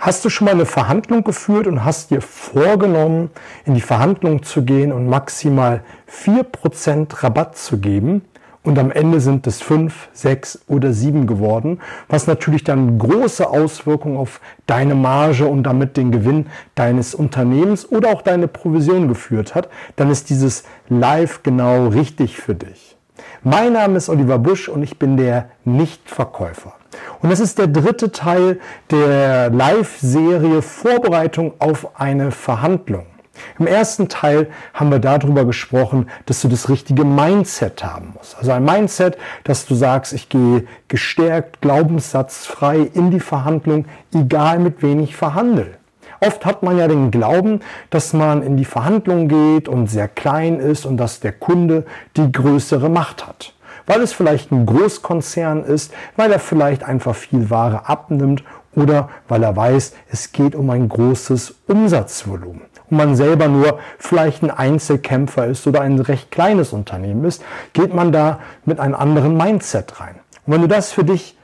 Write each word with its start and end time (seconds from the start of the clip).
Hast 0.00 0.24
du 0.24 0.30
schon 0.30 0.46
mal 0.46 0.52
eine 0.52 0.64
Verhandlung 0.64 1.24
geführt 1.24 1.66
und 1.66 1.84
hast 1.84 2.10
dir 2.10 2.22
vorgenommen, 2.22 3.28
in 3.66 3.74
die 3.74 3.82
Verhandlung 3.82 4.42
zu 4.42 4.64
gehen 4.64 4.92
und 4.92 5.06
maximal 5.06 5.82
4% 6.10 7.22
Rabatt 7.22 7.58
zu 7.58 7.76
geben? 7.76 8.22
Und 8.62 8.78
am 8.78 8.90
Ende 8.90 9.20
sind 9.20 9.46
es 9.46 9.60
5, 9.60 10.08
6 10.14 10.60
oder 10.68 10.94
7 10.94 11.26
geworden, 11.26 11.80
was 12.08 12.26
natürlich 12.26 12.64
dann 12.64 12.98
große 12.98 13.46
Auswirkungen 13.46 14.16
auf 14.16 14.40
deine 14.66 14.94
Marge 14.94 15.46
und 15.46 15.64
damit 15.64 15.98
den 15.98 16.12
Gewinn 16.12 16.46
deines 16.76 17.14
Unternehmens 17.14 17.86
oder 17.86 18.08
auch 18.08 18.22
deine 18.22 18.48
Provision 18.48 19.06
geführt 19.06 19.54
hat. 19.54 19.68
Dann 19.96 20.10
ist 20.10 20.30
dieses 20.30 20.64
Live 20.88 21.42
genau 21.42 21.88
richtig 21.88 22.38
für 22.38 22.54
dich. 22.54 22.96
Mein 23.42 23.74
Name 23.74 23.98
ist 23.98 24.08
Oliver 24.08 24.38
Busch 24.38 24.70
und 24.70 24.82
ich 24.82 24.98
bin 24.98 25.18
der 25.18 25.50
Nichtverkäufer. 25.66 26.79
Und 27.20 27.30
das 27.30 27.40
ist 27.40 27.58
der 27.58 27.66
dritte 27.66 28.12
Teil 28.12 28.58
der 28.90 29.50
Live-Serie 29.50 30.62
Vorbereitung 30.62 31.54
auf 31.58 32.00
eine 32.00 32.30
Verhandlung. 32.30 33.06
Im 33.58 33.66
ersten 33.66 34.08
Teil 34.08 34.48
haben 34.74 34.90
wir 34.90 34.98
darüber 34.98 35.44
gesprochen, 35.44 36.10
dass 36.26 36.42
du 36.42 36.48
das 36.48 36.68
richtige 36.68 37.04
Mindset 37.04 37.82
haben 37.84 38.12
musst. 38.16 38.36
Also 38.36 38.52
ein 38.52 38.64
Mindset, 38.64 39.16
dass 39.44 39.66
du 39.66 39.74
sagst, 39.74 40.12
ich 40.12 40.28
gehe 40.28 40.64
gestärkt, 40.88 41.60
glaubenssatzfrei 41.60 42.90
in 42.92 43.10
die 43.10 43.20
Verhandlung, 43.20 43.86
egal 44.14 44.58
mit 44.58 44.82
wem 44.82 45.00
ich 45.00 45.16
verhandle. 45.16 45.78
Oft 46.20 46.44
hat 46.44 46.62
man 46.62 46.76
ja 46.76 46.86
den 46.86 47.10
Glauben, 47.10 47.60
dass 47.88 48.12
man 48.12 48.42
in 48.42 48.58
die 48.58 48.66
Verhandlung 48.66 49.28
geht 49.28 49.68
und 49.68 49.86
sehr 49.86 50.08
klein 50.08 50.60
ist 50.60 50.84
und 50.84 50.98
dass 50.98 51.20
der 51.20 51.32
Kunde 51.32 51.86
die 52.16 52.30
größere 52.30 52.90
Macht 52.90 53.26
hat 53.26 53.54
weil 53.90 54.02
es 54.02 54.12
vielleicht 54.12 54.52
ein 54.52 54.66
Großkonzern 54.66 55.64
ist, 55.64 55.92
weil 56.14 56.30
er 56.30 56.38
vielleicht 56.38 56.84
einfach 56.84 57.16
viel 57.16 57.50
Ware 57.50 57.88
abnimmt 57.88 58.44
oder 58.76 59.08
weil 59.26 59.42
er 59.42 59.56
weiß, 59.56 59.94
es 60.12 60.30
geht 60.30 60.54
um 60.54 60.70
ein 60.70 60.88
großes 60.88 61.56
Umsatzvolumen 61.66 62.62
und 62.88 62.96
man 62.96 63.16
selber 63.16 63.48
nur 63.48 63.80
vielleicht 63.98 64.44
ein 64.44 64.52
Einzelkämpfer 64.52 65.46
ist 65.48 65.66
oder 65.66 65.80
ein 65.80 65.98
recht 65.98 66.30
kleines 66.30 66.72
Unternehmen 66.72 67.24
ist, 67.24 67.42
geht 67.72 67.92
man 67.92 68.12
da 68.12 68.38
mit 68.64 68.78
einem 68.78 68.94
anderen 68.94 69.36
Mindset 69.36 69.98
rein. 69.98 70.20
Und 70.46 70.54
wenn 70.54 70.60
du 70.60 70.68
das 70.68 70.92
für 70.92 71.02
dich 71.02 71.36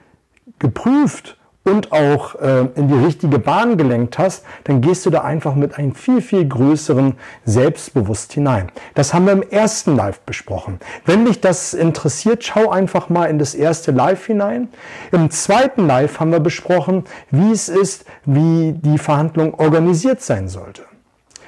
geprüft 0.61 1.37
und 1.67 1.91
auch 1.91 2.37
äh, 2.37 2.67
in 2.77 2.89
die 2.89 3.05
richtige 3.05 3.39
Bahn 3.39 3.77
gelenkt 3.77 4.19
hast, 4.19 4.45
dann 4.65 4.81
gehst 4.81 5.05
du 5.05 5.11
da 5.11 5.23
einfach 5.23 5.57
mit 5.57 5.77
einem 5.77 5.95
viel, 5.95 6.23
viel 6.23 6.47
größeren 6.47 7.15
Selbstbewusst 7.45 8.33
hinein. 8.33 8.69
Das 8.95 9.13
haben 9.13 9.27
wir 9.27 9.33
im 9.33 9.43
ersten 9.43 9.97
Live 9.97 10.21
besprochen. 10.21 10.79
Wenn 11.05 11.25
dich 11.25 11.41
das 11.41 11.75
interessiert, 11.75 12.45
schau 12.45 12.71
einfach 12.71 13.09
mal 13.09 13.27
in 13.27 13.39
das 13.41 13.55
erste 13.55 13.91
Live 13.91 14.27
hinein. 14.27 14.69
Im 15.11 15.31
zweiten 15.31 15.87
Live 15.89 16.21
haben 16.21 16.31
wir 16.31 16.41
besprochen, 16.41 17.05
wie 17.31 17.51
es 17.51 17.69
ist, 17.69 18.05
wie 18.25 18.73
die 18.73 18.99
Verhandlung 18.99 19.55
organisiert 19.55 20.23
sein 20.23 20.49
sollte. 20.49 20.83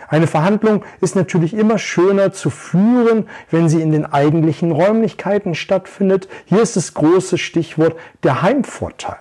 Eine 0.09 0.27
Verhandlung 0.27 0.85
ist 1.01 1.17
natürlich 1.17 1.55
immer 1.55 1.79
schöner 1.79 2.33
zu 2.33 2.51
führen, 2.51 3.29
wenn 3.51 3.69
sie 3.69 3.83
in 3.83 3.93
den 3.93 4.07
eigentlichen 4.07 4.73
Räumlichkeiten 4.73 5.55
stattfindet. 5.55 6.29
Hier 6.47 6.63
ist 6.63 6.77
das 6.77 6.95
große 6.95 7.39
Stichwort 7.39 7.95
der 8.23 8.43
Heimvorteil. 8.43 9.19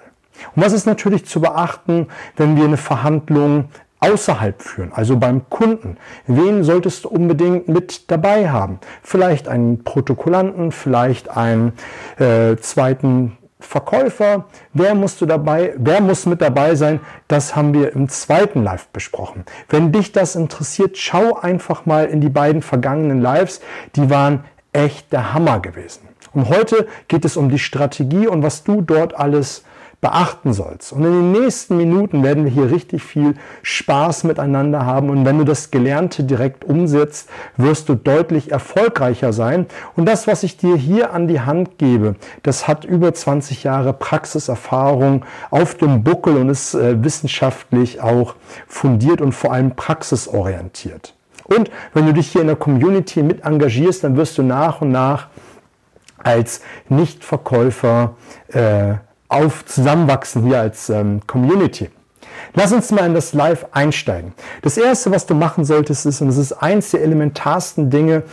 Und 0.56 0.64
was 0.64 0.74
ist 0.74 0.86
natürlich 0.86 1.26
zu 1.26 1.42
beachten, 1.42 2.08
wenn 2.36 2.56
wir 2.56 2.66
eine 2.66 2.78
Verhandlung 2.78 3.70
außerhalb 4.00 4.62
führen, 4.62 4.92
also 4.94 5.18
beim 5.18 5.50
Kunden. 5.50 5.98
Wen 6.28 6.64
solltest 6.64 7.04
du 7.06 7.10
unbedingt 7.10 7.68
mit 7.68 8.12
dabei 8.12 8.50
haben? 8.50 8.80
Vielleicht 9.02 9.48
einen 9.48 9.84
Protokollanten, 9.84 10.72
vielleicht 10.72 11.36
einen 11.36 11.74
äh, 12.20 12.56
zweiten 12.58 13.38
Verkäufer. 13.60 14.46
Wer 14.74 14.94
musst 14.94 15.20
du 15.20 15.26
dabei, 15.26 15.74
wer 15.78 16.00
muss 16.02 16.28
mit 16.28 16.42
dabei 16.42 16.76
sein? 16.76 17.00
Das 17.28 17.56
haben 17.56 17.74
wir 17.74 17.94
im 17.94 18.08
zweiten 18.08 18.64
Live 18.64 18.88
besprochen. 18.90 19.46
Wenn 19.70 19.92
dich 19.92 20.12
das 20.12 20.36
interessiert, 20.36 20.98
schau 20.98 21.40
einfach 21.40 21.86
mal 21.86 22.06
in 22.06 22.22
die 22.22 22.30
beiden 22.30 22.62
vergangenen 22.62 23.20
Lives. 23.20 23.62
Die 23.96 24.10
waren 24.12 24.44
echt 24.74 25.12
der 25.12 25.34
Hammer 25.34 25.60
gewesen. 25.60 26.08
Und 26.34 26.50
heute 26.50 26.88
geht 27.08 27.26
es 27.26 27.36
um 27.36 27.50
die 27.50 27.58
Strategie 27.58 28.28
und 28.28 28.44
was 28.44 28.64
du 28.64 28.82
dort 28.82 29.16
alles 29.16 29.64
beachten 30.00 30.54
sollst. 30.54 30.94
Und 30.94 31.04
in 31.04 31.12
den 31.12 31.32
nächsten 31.32 31.76
Minuten 31.76 32.24
werden 32.24 32.44
wir 32.44 32.52
hier 32.52 32.70
richtig 32.70 33.02
viel 33.02 33.34
Spaß 33.64 34.26
miteinander 34.26 34.86
haben. 34.86 35.10
Und 35.10 35.26
wenn 35.26 35.40
du 35.40 35.44
das 35.44 35.72
Gelernte 35.72 36.24
direkt 36.24 36.64
umsetzt, 36.64 37.30
wirst 37.58 37.90
du 37.90 37.96
deutlich 37.96 38.52
erfolgreicher 38.52 39.34
sein. 39.34 39.66
Und 39.96 40.08
das, 40.08 40.28
was 40.28 40.44
ich 40.44 40.58
dir 40.58 40.76
hier 40.76 41.14
an 41.14 41.28
die 41.28 41.42
Hand 41.42 41.80
gebe, 41.80 42.16
das 42.44 42.68
hat 42.68 42.86
über 42.86 43.12
20 43.12 43.64
Jahre 43.64 43.92
Praxiserfahrung 43.92 45.26
auf 45.50 45.74
dem 45.76 46.04
Buckel 46.04 46.38
und 46.38 46.50
ist 46.50 46.76
äh, 46.76 47.04
wissenschaftlich 47.04 48.00
auch 48.00 48.36
fundiert 48.68 49.20
und 49.20 49.32
vor 49.32 49.52
allem 49.52 49.76
praxisorientiert. 49.76 51.16
Und 51.46 51.72
wenn 51.94 52.06
du 52.06 52.14
dich 52.14 52.28
hier 52.28 52.42
in 52.42 52.48
der 52.48 52.56
Community 52.56 53.24
mit 53.24 53.46
engagierst, 53.46 54.04
dann 54.04 54.16
wirst 54.16 54.38
du 54.38 54.44
nach 54.44 54.82
und 54.82 54.92
nach 54.92 55.28
als 56.18 56.62
Nichtverkäufer 56.90 58.16
äh, 58.50 58.96
auf 59.30 59.66
Zusammenwachsen 59.66 60.44
hier 60.46 60.60
als 60.60 60.90
ähm, 60.90 61.22
Community. 61.28 61.90
Lass 62.54 62.72
uns 62.72 62.92
mal 62.92 63.06
in 63.06 63.14
das 63.14 63.34
Live 63.34 63.66
einsteigen. 63.72 64.34
Das 64.62 64.78
erste, 64.78 65.12
was 65.12 65.26
du 65.26 65.36
machen 65.36 65.66
solltest, 65.66 66.06
ist, 66.06 66.22
und 66.22 66.30
es 66.30 66.38
ist 66.38 66.54
eins 66.54 66.92
der 66.92 67.02
elementarsten 67.02 67.90
Dinge, 67.90 68.24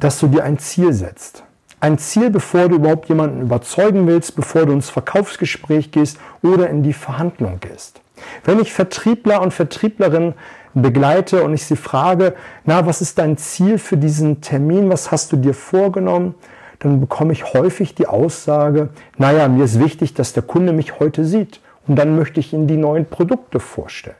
dass 0.00 0.18
du 0.20 0.28
dir 0.28 0.44
ein 0.44 0.58
Ziel 0.58 0.92
setzt. 0.92 1.42
Ein 1.80 1.98
Ziel, 1.98 2.30
bevor 2.30 2.68
du 2.68 2.76
überhaupt 2.76 3.08
jemanden 3.08 3.42
überzeugen 3.42 4.06
willst, 4.06 4.34
bevor 4.34 4.66
du 4.66 4.72
ins 4.72 4.90
Verkaufsgespräch 4.90 5.90
gehst 5.90 6.18
oder 6.42 6.68
in 6.68 6.82
die 6.82 6.92
Verhandlung 6.92 7.60
gehst. 7.60 8.00
Wenn 8.44 8.60
ich 8.60 8.72
Vertriebler 8.72 9.42
und 9.42 9.52
Vertrieblerinnen 9.52 10.34
begleite 10.74 11.42
und 11.42 11.54
ich 11.54 11.64
sie 11.64 11.76
frage, 11.76 12.34
na, 12.64 12.86
was 12.86 13.00
ist 13.00 13.18
dein 13.18 13.36
Ziel 13.36 13.78
für 13.78 13.96
diesen 13.96 14.40
Termin? 14.40 14.90
Was 14.90 15.10
hast 15.10 15.32
du 15.32 15.36
dir 15.36 15.54
vorgenommen? 15.54 16.34
Dann 16.78 17.00
bekomme 17.00 17.32
ich 17.32 17.52
häufig 17.54 17.94
die 17.94 18.06
Aussage, 18.06 18.90
naja, 19.16 19.48
mir 19.48 19.64
ist 19.64 19.80
wichtig, 19.80 20.14
dass 20.14 20.32
der 20.32 20.42
Kunde 20.42 20.72
mich 20.72 20.98
heute 21.00 21.24
sieht 21.24 21.60
und 21.86 21.96
dann 21.96 22.16
möchte 22.16 22.40
ich 22.40 22.52
ihm 22.52 22.66
die 22.66 22.76
neuen 22.76 23.06
Produkte 23.06 23.60
vorstellen. 23.60 24.16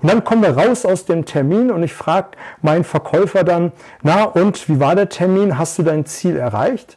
Und 0.00 0.10
dann 0.10 0.24
kommen 0.24 0.42
wir 0.42 0.56
raus 0.56 0.86
aus 0.86 1.04
dem 1.04 1.26
Termin 1.26 1.70
und 1.70 1.82
ich 1.82 1.92
frage 1.92 2.28
meinen 2.62 2.84
Verkäufer 2.84 3.44
dann, 3.44 3.72
na 4.02 4.24
und 4.24 4.68
wie 4.68 4.80
war 4.80 4.94
der 4.94 5.08
Termin? 5.08 5.58
Hast 5.58 5.78
du 5.78 5.82
dein 5.82 6.06
Ziel 6.06 6.36
erreicht? 6.36 6.96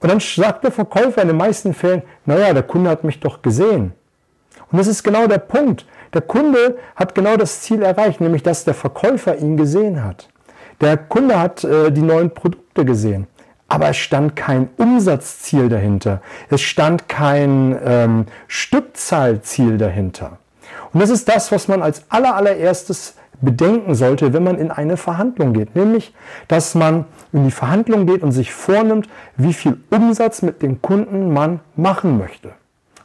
Und 0.00 0.10
dann 0.10 0.20
sagt 0.20 0.64
der 0.64 0.72
Verkäufer 0.72 1.22
in 1.22 1.28
den 1.28 1.36
meisten 1.36 1.72
Fällen, 1.72 2.02
naja, 2.26 2.52
der 2.52 2.64
Kunde 2.64 2.90
hat 2.90 3.04
mich 3.04 3.20
doch 3.20 3.40
gesehen. 3.40 3.92
Und 4.70 4.78
das 4.78 4.88
ist 4.88 5.02
genau 5.04 5.26
der 5.26 5.38
Punkt. 5.38 5.86
Der 6.12 6.22
Kunde 6.22 6.76
hat 6.96 7.14
genau 7.14 7.36
das 7.36 7.62
Ziel 7.62 7.82
erreicht, 7.82 8.20
nämlich 8.20 8.42
dass 8.42 8.64
der 8.64 8.74
Verkäufer 8.74 9.36
ihn 9.36 9.56
gesehen 9.56 10.04
hat. 10.04 10.28
Der 10.80 10.96
Kunde 10.96 11.40
hat 11.40 11.64
äh, 11.64 11.90
die 11.90 12.02
neuen 12.02 12.30
Produkte 12.30 12.84
gesehen 12.84 13.26
aber 13.72 13.88
es 13.88 13.96
stand 13.96 14.36
kein 14.36 14.68
Umsatzziel 14.76 15.70
dahinter. 15.70 16.20
Es 16.50 16.60
stand 16.60 17.08
kein 17.08 17.78
ähm, 17.82 18.26
Stückzahlziel 18.46 19.78
dahinter. 19.78 20.36
Und 20.92 21.00
das 21.00 21.08
ist 21.08 21.26
das, 21.26 21.50
was 21.52 21.68
man 21.68 21.80
als 21.80 22.04
allerallererstes 22.10 23.14
bedenken 23.40 23.94
sollte, 23.94 24.34
wenn 24.34 24.44
man 24.44 24.58
in 24.58 24.70
eine 24.70 24.98
Verhandlung 24.98 25.54
geht. 25.54 25.74
Nämlich, 25.74 26.12
dass 26.48 26.74
man 26.74 27.06
in 27.32 27.44
die 27.44 27.50
Verhandlung 27.50 28.04
geht 28.04 28.22
und 28.22 28.32
sich 28.32 28.52
vornimmt, 28.52 29.08
wie 29.38 29.54
viel 29.54 29.78
Umsatz 29.88 30.42
mit 30.42 30.60
dem 30.60 30.82
Kunden 30.82 31.32
man 31.32 31.60
machen 31.74 32.18
möchte. 32.18 32.52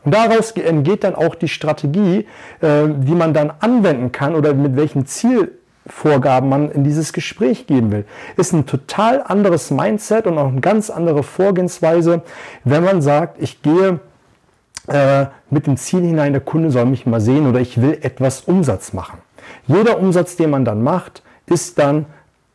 Und 0.03 0.13
daraus 0.13 0.51
entgeht 0.51 1.05
dann 1.05 1.15
auch 1.15 1.35
die 1.35 1.47
Strategie, 1.47 2.27
äh, 2.59 2.89
die 2.89 3.15
man 3.15 3.33
dann 3.33 3.53
anwenden 3.61 4.11
kann 4.11 4.35
oder 4.35 4.53
mit 4.53 4.75
welchem 4.75 5.05
Ziel 5.05 5.53
Vorgaben 5.87 6.49
man 6.49 6.71
in 6.71 6.83
dieses 6.83 7.13
Gespräch 7.13 7.67
geben 7.67 7.91
will. 7.91 8.05
Ist 8.35 8.53
ein 8.53 8.65
total 8.65 9.23
anderes 9.25 9.71
Mindset 9.71 10.27
und 10.27 10.37
auch 10.37 10.49
eine 10.49 10.61
ganz 10.61 10.89
andere 10.89 11.23
Vorgehensweise, 11.23 12.21
wenn 12.63 12.83
man 12.83 13.01
sagt, 13.01 13.41
ich 13.41 13.61
gehe 13.61 13.99
äh, 14.87 15.25
mit 15.49 15.67
dem 15.67 15.77
Ziel 15.77 16.01
hinein, 16.01 16.33
der 16.33 16.41
Kunde 16.41 16.71
soll 16.71 16.85
mich 16.85 17.05
mal 17.05 17.21
sehen 17.21 17.47
oder 17.47 17.59
ich 17.59 17.81
will 17.81 17.97
etwas 18.01 18.41
Umsatz 18.41 18.93
machen. 18.93 19.19
Jeder 19.65 19.99
Umsatz, 19.99 20.35
den 20.35 20.49
man 20.49 20.65
dann 20.65 20.81
macht, 20.81 21.23
ist 21.45 21.79
dann 21.79 22.05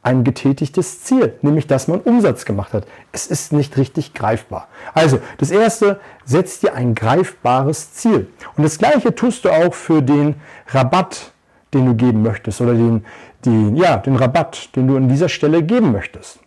ein 0.02 0.24
getätigtes 0.24 1.02
Ziel, 1.04 1.34
nämlich 1.42 1.68
dass 1.68 1.86
man 1.86 2.00
Umsatz 2.00 2.44
gemacht 2.44 2.72
hat. 2.72 2.86
Es 3.12 3.28
ist 3.28 3.52
nicht 3.52 3.76
richtig 3.76 4.14
greifbar. 4.14 4.68
Also, 4.94 5.20
das 5.38 5.50
erste, 5.50 6.00
setz 6.24 6.58
dir 6.58 6.74
ein 6.74 6.94
greifbares 6.94 7.94
Ziel. 7.94 8.28
Und 8.56 8.64
das 8.64 8.78
gleiche 8.78 9.14
tust 9.14 9.44
du 9.44 9.50
auch 9.50 9.74
für 9.74 10.02
den 10.02 10.34
Rabatt, 10.68 11.31
den 11.74 11.86
du 11.86 11.94
geben 11.94 12.22
möchtest 12.22 12.60
oder 12.60 12.74
den, 12.74 13.04
den, 13.44 13.76
ja, 13.76 13.96
den 13.96 14.16
Rabatt, 14.16 14.74
den 14.76 14.88
du 14.88 14.96
an 14.96 15.08
dieser 15.08 15.28
Stelle 15.28 15.62
geben 15.62 15.92
möchtest. 15.92 16.40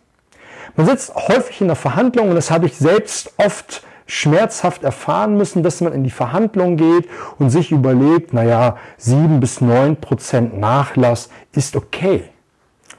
Man 0.76 0.86
sitzt 0.86 1.14
häufig 1.14 1.60
in 1.60 1.68
der 1.68 1.76
Verhandlung 1.76 2.28
und 2.28 2.34
das 2.34 2.50
habe 2.50 2.66
ich 2.66 2.76
selbst 2.76 3.32
oft 3.38 3.82
schmerzhaft 4.06 4.84
erfahren 4.84 5.36
müssen, 5.36 5.62
dass 5.62 5.80
man 5.80 5.92
in 5.92 6.04
die 6.04 6.10
Verhandlung 6.10 6.76
geht 6.76 7.08
und 7.38 7.50
sich 7.50 7.72
überlegt, 7.72 8.32
naja, 8.32 8.76
sieben 8.96 9.40
bis 9.40 9.60
neun 9.60 9.96
Prozent 9.96 10.58
Nachlass 10.58 11.28
ist 11.52 11.76
okay. 11.76 12.24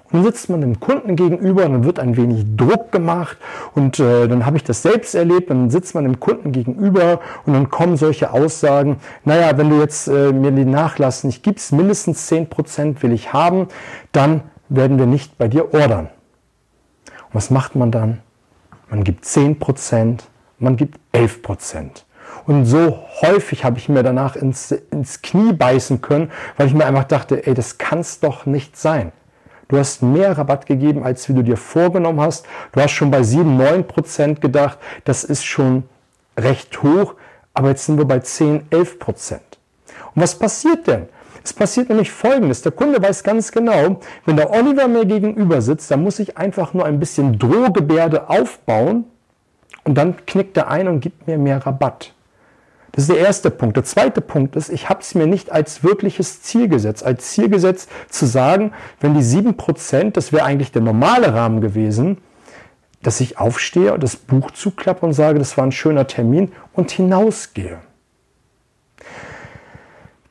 Und 0.10 0.20
dann 0.20 0.24
sitzt 0.24 0.50
man 0.50 0.62
dem 0.62 0.80
Kunden 0.80 1.18
gegenüber 1.18 1.66
und 1.66 1.74
dann 1.74 1.84
wird 1.84 2.00
ein 2.00 2.16
wenig 2.16 2.46
Druck 2.56 2.94
gemacht 2.94 3.38
und 3.76 4.00
äh, 4.00 4.30
dann 4.30 4.46
habe 4.46 4.56
ich 4.56 4.64
das 4.64 4.82
selbst 4.82 5.16
erlebt, 5.16 5.50
dann 5.50 5.70
sitzt 5.70 5.96
man 5.96 6.06
dem 6.06 6.22
Kunden 6.22 6.54
gegenüber 6.54 7.20
und 7.46 7.54
dann 7.54 7.70
kommen 7.70 7.98
solche 7.98 8.32
Aussagen, 8.32 8.98
naja, 9.26 9.58
wenn 9.58 9.70
du 9.70 9.80
jetzt 9.80 10.08
äh, 10.08 10.32
mir 10.32 10.52
die 10.52 10.64
Nachlass 10.64 11.26
nicht 11.26 11.44
gibst, 11.44 11.74
mindestens 11.74 12.32
10% 12.32 13.02
will 13.04 13.12
ich 13.12 13.34
haben, 13.34 13.68
dann 14.14 14.42
werden 14.70 14.98
wir 14.98 15.08
nicht 15.08 15.38
bei 15.38 15.50
dir 15.50 15.74
ordern. 15.74 16.10
Und 17.06 17.34
was 17.34 17.50
macht 17.50 17.76
man 17.76 17.92
dann? 17.92 18.20
Man 18.90 19.04
gibt 19.04 19.26
10%, 19.26 20.20
man 20.60 20.78
gibt 20.78 21.00
11%. 21.14 22.04
Und 22.46 22.66
so 22.66 23.00
häufig 23.22 23.66
habe 23.66 23.78
ich 23.78 23.90
mir 23.90 24.04
danach 24.04 24.38
ins, 24.38 24.72
ins 24.72 25.22
Knie 25.22 25.52
beißen 25.52 26.00
können, 26.00 26.32
weil 26.56 26.68
ich 26.68 26.74
mir 26.74 26.86
einfach 26.86 27.04
dachte, 27.04 27.46
ey, 27.46 27.54
das 27.54 27.78
kann's 27.78 28.22
doch 28.22 28.46
nicht 28.46 28.78
sein. 28.78 29.12
Du 29.68 29.78
hast 29.78 30.02
mehr 30.02 30.38
Rabatt 30.38 30.66
gegeben, 30.66 31.04
als 31.04 31.28
wie 31.28 31.34
du 31.34 31.44
dir 31.44 31.58
vorgenommen 31.58 32.22
hast. 32.22 32.46
Du 32.72 32.82
hast 32.82 32.92
schon 32.92 33.12
bei 33.12 33.24
7, 33.24 33.58
9 33.58 33.86
Prozent 33.86 34.40
gedacht, 34.40 34.78
das 35.04 35.24
ist 35.24 35.44
schon 35.44 35.84
recht 36.38 36.82
hoch, 36.84 37.16
aber 37.54 37.70
jetzt 37.70 37.86
sind 37.86 37.98
wir 37.98 38.06
bei 38.06 38.20
10, 38.20 38.68
11 38.70 39.00
Prozent. 39.00 39.42
Und 40.16 40.22
was 40.22 40.38
passiert 40.38 40.88
denn? 40.88 41.08
Es 41.44 41.54
passiert 41.54 41.90
nämlich 41.90 42.12
Folgendes. 42.12 42.62
Der 42.62 42.72
Kunde 42.72 43.02
weiß 43.02 43.24
ganz 43.24 43.52
genau, 43.52 44.02
wenn 44.26 44.36
der 44.36 44.52
Oliver 44.52 44.88
mir 44.88 45.06
gegenüber 45.06 45.62
sitzt, 45.62 45.90
dann 45.90 46.04
muss 46.04 46.20
ich 46.20 46.38
einfach 46.38 46.74
nur 46.74 46.86
ein 46.86 47.00
bisschen 47.00 47.40
Drohgebärde 47.40 48.30
aufbauen 48.30 49.06
und 49.86 49.98
dann 49.98 50.26
knickt 50.26 50.58
er 50.58 50.70
ein 50.70 50.88
und 50.88 51.00
gibt 51.00 51.26
mir 51.28 51.38
mehr 51.38 51.66
Rabatt. 51.66 52.14
Das 52.98 53.04
ist 53.04 53.12
der 53.12 53.20
erste 53.20 53.52
Punkt. 53.52 53.78
Der 53.78 53.84
zweite 53.84 54.22
Punkt 54.22 54.56
ist, 54.56 54.70
ich 54.70 54.90
habe 54.90 55.02
es 55.02 55.14
mir 55.14 55.28
nicht 55.28 55.52
als 55.52 55.84
wirkliches 55.84 56.42
Ziel 56.42 56.68
gesetzt. 56.68 57.06
Als 57.06 57.30
Ziel 57.30 57.48
gesetzt 57.48 57.92
zu 58.10 58.26
sagen, 58.26 58.74
wenn 59.00 59.14
die 59.14 59.22
7%, 59.22 60.14
das 60.14 60.34
wäre 60.34 60.46
eigentlich 60.46 60.72
der 60.72 60.82
normale 60.82 61.32
Rahmen 61.32 61.62
gewesen, 61.62 62.18
dass 63.04 63.22
ich 63.22 63.38
aufstehe 63.38 64.00
das 64.00 64.16
Buch 64.16 64.50
zuklappe 64.50 65.06
und 65.06 65.14
sage, 65.14 65.38
das 65.38 65.56
war 65.58 65.66
ein 65.66 65.72
schöner 65.72 66.08
Termin 66.08 66.52
und 66.74 66.90
hinausgehe. 66.90 67.78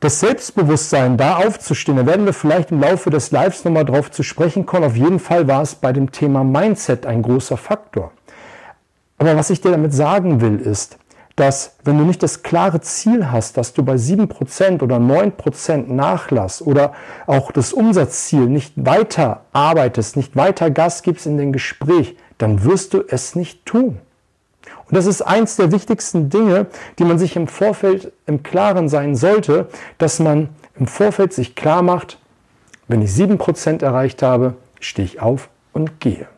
Das 0.01 0.19
Selbstbewusstsein, 0.19 1.17
da 1.17 1.37
aufzustehen, 1.37 1.97
da 1.97 2.05
werden 2.05 2.27
wir 2.27 2.33
vielleicht 2.33 2.73
im 2.73 2.81
Laufe 2.81 3.11
des 3.11 3.31
Lives 3.31 3.65
nochmal 3.65 3.85
drauf 3.85 4.11
zu 4.11 4.25
sprechen 4.25 4.67
kommen. 4.67 4.83
Auf 4.83 4.97
jeden 4.97 5.21
Fall 5.21 5.47
war 5.47 5.63
es 5.63 5.77
bei 5.77 5.93
dem 5.93 6.11
Thema 6.11 6.43
Mindset 6.43 7.07
ein 7.07 7.23
großer 7.23 7.59
Faktor. 7.59 8.11
Aber 9.19 9.37
was 9.37 9.51
ich 9.51 9.61
dir 9.61 9.71
damit 9.71 9.95
sagen 9.95 10.41
will, 10.41 10.59
ist, 10.59 10.99
dass 11.37 11.77
wenn 11.85 11.99
du 11.99 12.05
nicht 12.05 12.23
das 12.23 12.43
klare 12.43 12.81
Ziel 12.81 13.31
hast, 13.31 13.59
dass 13.59 13.75
du 13.75 13.85
bei 13.85 13.95
7% 13.95 14.83
oder 14.83 14.97
9% 14.97 15.93
Nachlass 15.93 16.63
oder 16.63 16.95
auch 17.27 17.53
das 17.53 17.75
Umsatzziel 17.75 18.47
nicht 18.47 18.73
weiter 18.77 19.43
arbeitest, 19.53 20.17
nicht 20.17 20.35
weiter 20.35 20.71
Gas 20.71 21.03
gibst 21.03 21.27
in 21.27 21.37
den 21.37 21.53
Gespräch, 21.53 22.17
dann 22.39 22.65
wirst 22.65 22.95
du 22.95 23.05
es 23.07 23.35
nicht 23.35 23.67
tun. 23.67 23.99
Und 24.89 24.97
das 24.97 25.07
ist 25.07 25.23
eins 25.23 25.57
der 25.57 25.73
wichtigsten 25.73 26.31
Dinge, 26.31 26.67
die 26.99 27.05
man 27.05 27.19
sich 27.19 27.37
im 27.37 27.49
Vorfeld 27.49 28.13
im 28.27 28.43
Klaren 28.43 28.89
sein 28.89 29.15
sollte, 29.15 29.69
dass 29.99 30.19
man 30.19 30.49
im 30.79 30.87
Vorfeld 30.87 31.33
sich 31.33 31.55
klar 31.55 31.83
macht, 31.83 32.19
wenn 32.89 33.03
ich 33.03 33.11
7% 33.11 33.83
erreicht 33.83 34.23
habe, 34.23 34.55
stehe 34.81 35.07
ich 35.07 35.21
auf 35.21 35.49
und 35.73 36.01
gehe. 36.01 36.29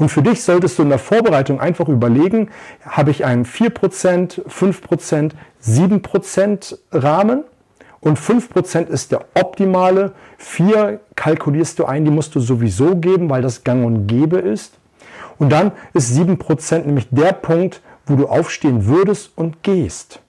Und 0.00 0.08
für 0.08 0.22
dich 0.22 0.42
solltest 0.42 0.78
du 0.78 0.82
in 0.82 0.88
der 0.88 0.98
Vorbereitung 0.98 1.60
einfach 1.60 1.86
überlegen, 1.86 2.48
habe 2.86 3.10
ich 3.10 3.26
einen 3.26 3.44
4%, 3.44 4.48
5%, 4.48 5.32
7% 5.62 6.78
Rahmen? 6.90 7.44
Und 8.00 8.18
5% 8.18 8.88
ist 8.88 9.12
der 9.12 9.26
optimale. 9.34 10.12
4 10.38 11.00
kalkulierst 11.16 11.78
du 11.78 11.84
ein, 11.84 12.06
die 12.06 12.10
musst 12.10 12.34
du 12.34 12.40
sowieso 12.40 12.96
geben, 12.96 13.28
weil 13.28 13.42
das 13.42 13.62
gang 13.62 13.84
und 13.84 14.06
gäbe 14.06 14.38
ist. 14.38 14.72
Und 15.36 15.52
dann 15.52 15.72
ist 15.92 16.16
7% 16.16 16.86
nämlich 16.86 17.08
der 17.10 17.34
Punkt, 17.34 17.82
wo 18.06 18.16
du 18.16 18.26
aufstehen 18.26 18.86
würdest 18.86 19.32
und 19.36 19.62
gehst. 19.62 20.20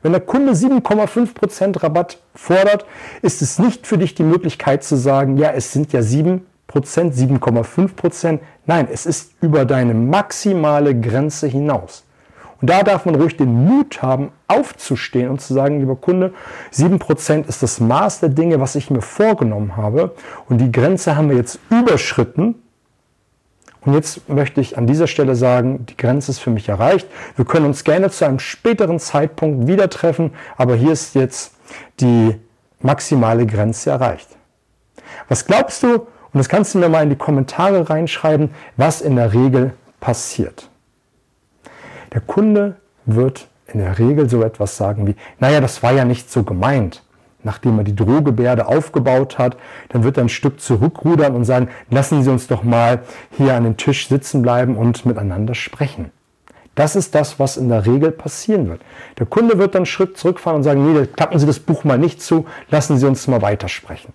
Wenn 0.00 0.12
der 0.12 0.22
Kunde 0.22 0.52
7,5% 0.52 1.82
Rabatt 1.82 2.18
fordert, 2.34 2.86
ist 3.20 3.42
es 3.42 3.58
nicht 3.58 3.86
für 3.86 3.98
dich 3.98 4.14
die 4.14 4.22
Möglichkeit 4.22 4.84
zu 4.84 4.96
sagen, 4.96 5.36
ja, 5.36 5.50
es 5.50 5.70
sind 5.74 5.92
ja 5.92 6.00
7 6.00 6.46
7,5% 6.72 8.40
Nein, 8.66 8.88
es 8.92 9.06
ist 9.06 9.32
über 9.40 9.64
deine 9.64 9.94
maximale 9.94 10.98
Grenze 10.98 11.46
hinaus. 11.46 12.04
Und 12.60 12.68
da 12.68 12.82
darf 12.82 13.06
man 13.06 13.14
ruhig 13.14 13.36
den 13.36 13.64
Mut 13.64 14.02
haben, 14.02 14.30
aufzustehen 14.48 15.30
und 15.30 15.40
zu 15.40 15.54
sagen, 15.54 15.80
lieber 15.80 15.96
Kunde, 15.96 16.34
7% 16.74 17.48
ist 17.48 17.62
das 17.62 17.80
Maß 17.80 18.20
der 18.20 18.28
Dinge, 18.30 18.60
was 18.60 18.74
ich 18.74 18.90
mir 18.90 19.00
vorgenommen 19.00 19.76
habe. 19.76 20.14
Und 20.48 20.58
die 20.58 20.70
Grenze 20.70 21.16
haben 21.16 21.30
wir 21.30 21.36
jetzt 21.36 21.60
überschritten. 21.70 22.56
Und 23.80 23.94
jetzt 23.94 24.28
möchte 24.28 24.60
ich 24.60 24.76
an 24.76 24.86
dieser 24.86 25.06
Stelle 25.06 25.34
sagen, 25.36 25.86
die 25.86 25.96
Grenze 25.96 26.32
ist 26.32 26.40
für 26.40 26.50
mich 26.50 26.68
erreicht. 26.68 27.08
Wir 27.36 27.44
können 27.44 27.64
uns 27.64 27.84
gerne 27.84 28.10
zu 28.10 28.26
einem 28.26 28.40
späteren 28.40 28.98
Zeitpunkt 28.98 29.68
wieder 29.68 29.88
treffen, 29.88 30.32
aber 30.56 30.74
hier 30.74 30.92
ist 30.92 31.14
jetzt 31.14 31.54
die 32.00 32.34
maximale 32.80 33.46
Grenze 33.46 33.90
erreicht. 33.90 34.28
Was 35.28 35.46
glaubst 35.46 35.84
du, 35.84 36.06
und 36.32 36.38
das 36.38 36.48
kannst 36.48 36.74
du 36.74 36.78
mir 36.78 36.88
mal 36.88 37.02
in 37.02 37.10
die 37.10 37.16
Kommentare 37.16 37.88
reinschreiben, 37.88 38.50
was 38.76 39.00
in 39.00 39.16
der 39.16 39.32
Regel 39.32 39.72
passiert. 40.00 40.68
Der 42.12 42.20
Kunde 42.20 42.76
wird 43.06 43.48
in 43.66 43.80
der 43.80 43.98
Regel 43.98 44.28
so 44.28 44.42
etwas 44.42 44.76
sagen 44.76 45.06
wie, 45.06 45.16
naja, 45.40 45.60
das 45.60 45.82
war 45.82 45.92
ja 45.92 46.04
nicht 46.04 46.30
so 46.30 46.42
gemeint. 46.42 47.02
Nachdem 47.44 47.78
er 47.78 47.84
die 47.84 47.94
Drohgebärde 47.94 48.66
aufgebaut 48.66 49.38
hat, 49.38 49.56
dann 49.90 50.02
wird 50.02 50.16
er 50.16 50.24
ein 50.24 50.28
Stück 50.28 50.60
zurückrudern 50.60 51.34
und 51.34 51.44
sagen, 51.44 51.68
lassen 51.88 52.22
Sie 52.22 52.30
uns 52.30 52.48
doch 52.48 52.64
mal 52.64 53.02
hier 53.36 53.54
an 53.54 53.64
den 53.64 53.76
Tisch 53.76 54.08
sitzen 54.08 54.42
bleiben 54.42 54.76
und 54.76 55.06
miteinander 55.06 55.54
sprechen. 55.54 56.10
Das 56.74 56.96
ist 56.96 57.14
das, 57.14 57.38
was 57.38 57.56
in 57.56 57.68
der 57.68 57.86
Regel 57.86 58.10
passieren 58.10 58.68
wird. 58.68 58.82
Der 59.18 59.26
Kunde 59.26 59.58
wird 59.58 59.74
dann 59.74 59.80
einen 59.80 59.86
Schritt 59.86 60.16
zurückfahren 60.18 60.58
und 60.58 60.62
sagen, 60.62 60.92
nee, 60.92 61.06
klappen 61.06 61.38
Sie 61.38 61.46
das 61.46 61.58
Buch 61.58 61.84
mal 61.84 61.98
nicht 61.98 62.22
zu, 62.22 62.46
lassen 62.70 62.98
Sie 62.98 63.06
uns 63.06 63.26
mal 63.28 63.42
weitersprechen. 63.42 64.12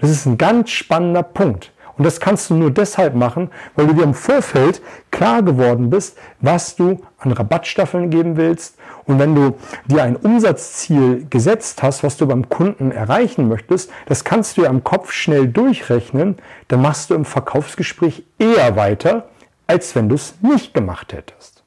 Das 0.00 0.10
ist 0.10 0.26
ein 0.26 0.38
ganz 0.38 0.70
spannender 0.70 1.22
Punkt. 1.22 1.72
Und 2.00 2.04
das 2.04 2.18
kannst 2.18 2.48
du 2.48 2.54
nur 2.54 2.70
deshalb 2.70 3.14
machen, 3.14 3.50
weil 3.76 3.86
du 3.86 3.92
dir 3.92 4.04
im 4.04 4.14
Vorfeld 4.14 4.80
klar 5.10 5.42
geworden 5.42 5.90
bist, 5.90 6.16
was 6.40 6.74
du 6.74 7.02
an 7.18 7.32
Rabattstaffeln 7.32 8.08
geben 8.08 8.38
willst. 8.38 8.78
Und 9.04 9.18
wenn 9.18 9.34
du 9.34 9.58
dir 9.84 10.02
ein 10.04 10.16
Umsatzziel 10.16 11.26
gesetzt 11.28 11.82
hast, 11.82 12.02
was 12.02 12.16
du 12.16 12.26
beim 12.26 12.48
Kunden 12.48 12.90
erreichen 12.90 13.48
möchtest, 13.48 13.90
das 14.06 14.24
kannst 14.24 14.56
du 14.56 14.62
ja 14.62 14.70
im 14.70 14.82
Kopf 14.82 15.12
schnell 15.12 15.46
durchrechnen, 15.46 16.38
dann 16.68 16.80
machst 16.80 17.10
du 17.10 17.14
im 17.14 17.26
Verkaufsgespräch 17.26 18.24
eher 18.38 18.76
weiter, 18.76 19.28
als 19.66 19.94
wenn 19.94 20.08
du 20.08 20.14
es 20.14 20.36
nicht 20.40 20.72
gemacht 20.72 21.12
hättest. 21.12 21.62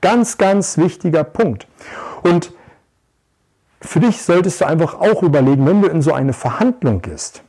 Ganz, 0.00 0.38
ganz 0.38 0.78
wichtiger 0.78 1.22
Punkt. 1.22 1.66
Und 2.22 2.52
für 3.86 4.00
dich 4.00 4.22
solltest 4.22 4.60
du 4.60 4.66
einfach 4.66 4.94
auch 4.94 5.22
überlegen, 5.22 5.66
wenn 5.66 5.82
du 5.82 5.88
in 5.88 6.02
so 6.02 6.12
eine 6.12 6.32
Verhandlung 6.32 7.02
gehst, 7.02 7.42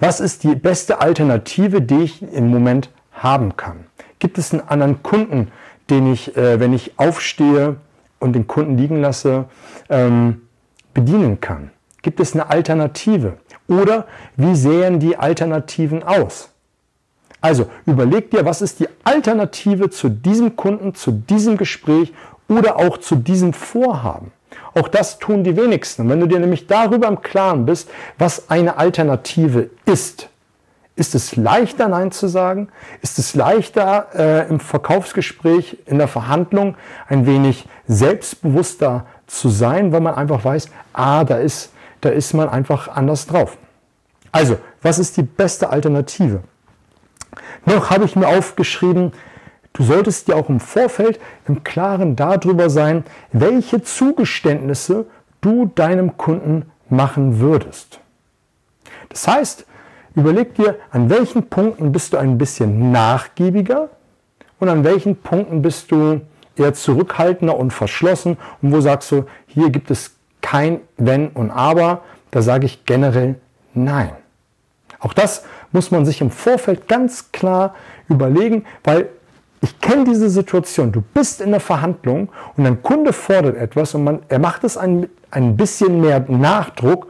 was 0.00 0.20
ist 0.20 0.44
die 0.44 0.54
beste 0.54 1.00
Alternative, 1.00 1.80
die 1.80 2.02
ich 2.02 2.22
im 2.22 2.48
Moment 2.48 2.90
haben 3.12 3.56
kann? 3.56 3.86
Gibt 4.18 4.38
es 4.38 4.52
einen 4.52 4.66
anderen 4.68 5.02
Kunden, 5.02 5.52
den 5.90 6.12
ich, 6.12 6.36
äh, 6.36 6.60
wenn 6.60 6.72
ich 6.72 6.98
aufstehe 6.98 7.76
und 8.18 8.32
den 8.32 8.46
Kunden 8.46 8.76
liegen 8.76 9.00
lasse, 9.00 9.46
ähm, 9.88 10.42
bedienen 10.92 11.40
kann? 11.40 11.70
Gibt 12.02 12.20
es 12.20 12.34
eine 12.34 12.50
Alternative? 12.50 13.38
Oder 13.68 14.06
wie 14.36 14.54
sehen 14.54 15.00
die 15.00 15.16
Alternativen 15.16 16.02
aus? 16.02 16.50
Also 17.40 17.70
überleg 17.84 18.30
dir, 18.30 18.44
was 18.44 18.62
ist 18.62 18.80
die 18.80 18.88
Alternative 19.04 19.90
zu 19.90 20.08
diesem 20.08 20.56
Kunden, 20.56 20.94
zu 20.94 21.12
diesem 21.12 21.56
Gespräch 21.56 22.12
oder 22.48 22.76
auch 22.76 22.98
zu 22.98 23.16
diesem 23.16 23.52
Vorhaben? 23.52 24.32
Auch 24.74 24.88
das 24.88 25.18
tun 25.18 25.42
die 25.42 25.56
wenigsten. 25.56 26.08
wenn 26.08 26.20
du 26.20 26.26
dir 26.26 26.38
nämlich 26.38 26.66
darüber 26.66 27.08
im 27.08 27.22
Klaren 27.22 27.66
bist, 27.66 27.88
was 28.18 28.50
eine 28.50 28.76
Alternative 28.76 29.70
ist, 29.86 30.28
ist 30.96 31.14
es 31.14 31.36
leichter, 31.36 31.88
Nein 31.88 32.10
zu 32.10 32.26
sagen? 32.26 32.68
Ist 33.02 33.18
es 33.18 33.34
leichter, 33.34 34.08
äh, 34.14 34.48
im 34.48 34.60
Verkaufsgespräch, 34.60 35.78
in 35.84 35.98
der 35.98 36.08
Verhandlung 36.08 36.76
ein 37.06 37.26
wenig 37.26 37.66
selbstbewusster 37.86 39.06
zu 39.26 39.50
sein, 39.50 39.92
weil 39.92 40.00
man 40.00 40.14
einfach 40.14 40.44
weiß, 40.44 40.70
ah, 40.94 41.24
da 41.24 41.36
ist, 41.36 41.72
da 42.00 42.08
ist 42.08 42.32
man 42.32 42.48
einfach 42.48 42.88
anders 42.88 43.26
drauf. 43.26 43.58
Also, 44.32 44.58
was 44.82 44.98
ist 44.98 45.16
die 45.18 45.22
beste 45.22 45.68
Alternative? 45.68 46.40
Noch 47.66 47.90
habe 47.90 48.04
ich 48.04 48.16
mir 48.16 48.28
aufgeschrieben, 48.28 49.12
Du 49.76 49.82
solltest 49.82 50.26
dir 50.26 50.36
auch 50.36 50.48
im 50.48 50.58
Vorfeld 50.58 51.20
im 51.46 51.62
Klaren 51.62 52.16
darüber 52.16 52.70
sein, 52.70 53.04
welche 53.32 53.82
Zugeständnisse 53.82 55.04
du 55.42 55.66
deinem 55.66 56.16
Kunden 56.16 56.70
machen 56.88 57.40
würdest. 57.40 58.00
Das 59.10 59.28
heißt, 59.28 59.66
überleg 60.14 60.54
dir, 60.54 60.76
an 60.90 61.10
welchen 61.10 61.50
Punkten 61.50 61.92
bist 61.92 62.14
du 62.14 62.16
ein 62.16 62.38
bisschen 62.38 62.90
nachgiebiger 62.90 63.90
und 64.60 64.70
an 64.70 64.82
welchen 64.82 65.14
Punkten 65.14 65.60
bist 65.60 65.92
du 65.92 66.22
eher 66.56 66.72
zurückhaltender 66.72 67.58
und 67.58 67.70
verschlossen 67.70 68.38
und 68.62 68.72
wo 68.72 68.80
sagst 68.80 69.12
du, 69.12 69.26
hier 69.46 69.68
gibt 69.68 69.90
es 69.90 70.16
kein 70.40 70.80
Wenn 70.96 71.28
und 71.28 71.50
Aber, 71.50 72.00
da 72.30 72.40
sage 72.40 72.64
ich 72.64 72.86
generell 72.86 73.34
Nein. 73.74 74.12
Auch 75.00 75.12
das 75.12 75.44
muss 75.70 75.90
man 75.90 76.06
sich 76.06 76.22
im 76.22 76.30
Vorfeld 76.30 76.88
ganz 76.88 77.30
klar 77.30 77.74
überlegen, 78.08 78.64
weil 78.82 79.10
ich 79.60 79.80
kenne 79.80 80.04
diese 80.04 80.28
Situation. 80.28 80.92
Du 80.92 81.02
bist 81.02 81.40
in 81.40 81.50
der 81.50 81.60
Verhandlung 81.60 82.28
und 82.56 82.64
dein 82.64 82.82
Kunde 82.82 83.12
fordert 83.12 83.56
etwas 83.56 83.94
und 83.94 84.04
man, 84.04 84.20
er 84.28 84.38
macht 84.38 84.64
es 84.64 84.76
ein, 84.76 85.08
ein 85.30 85.56
bisschen 85.56 86.00
mehr 86.00 86.24
Nachdruck 86.28 87.08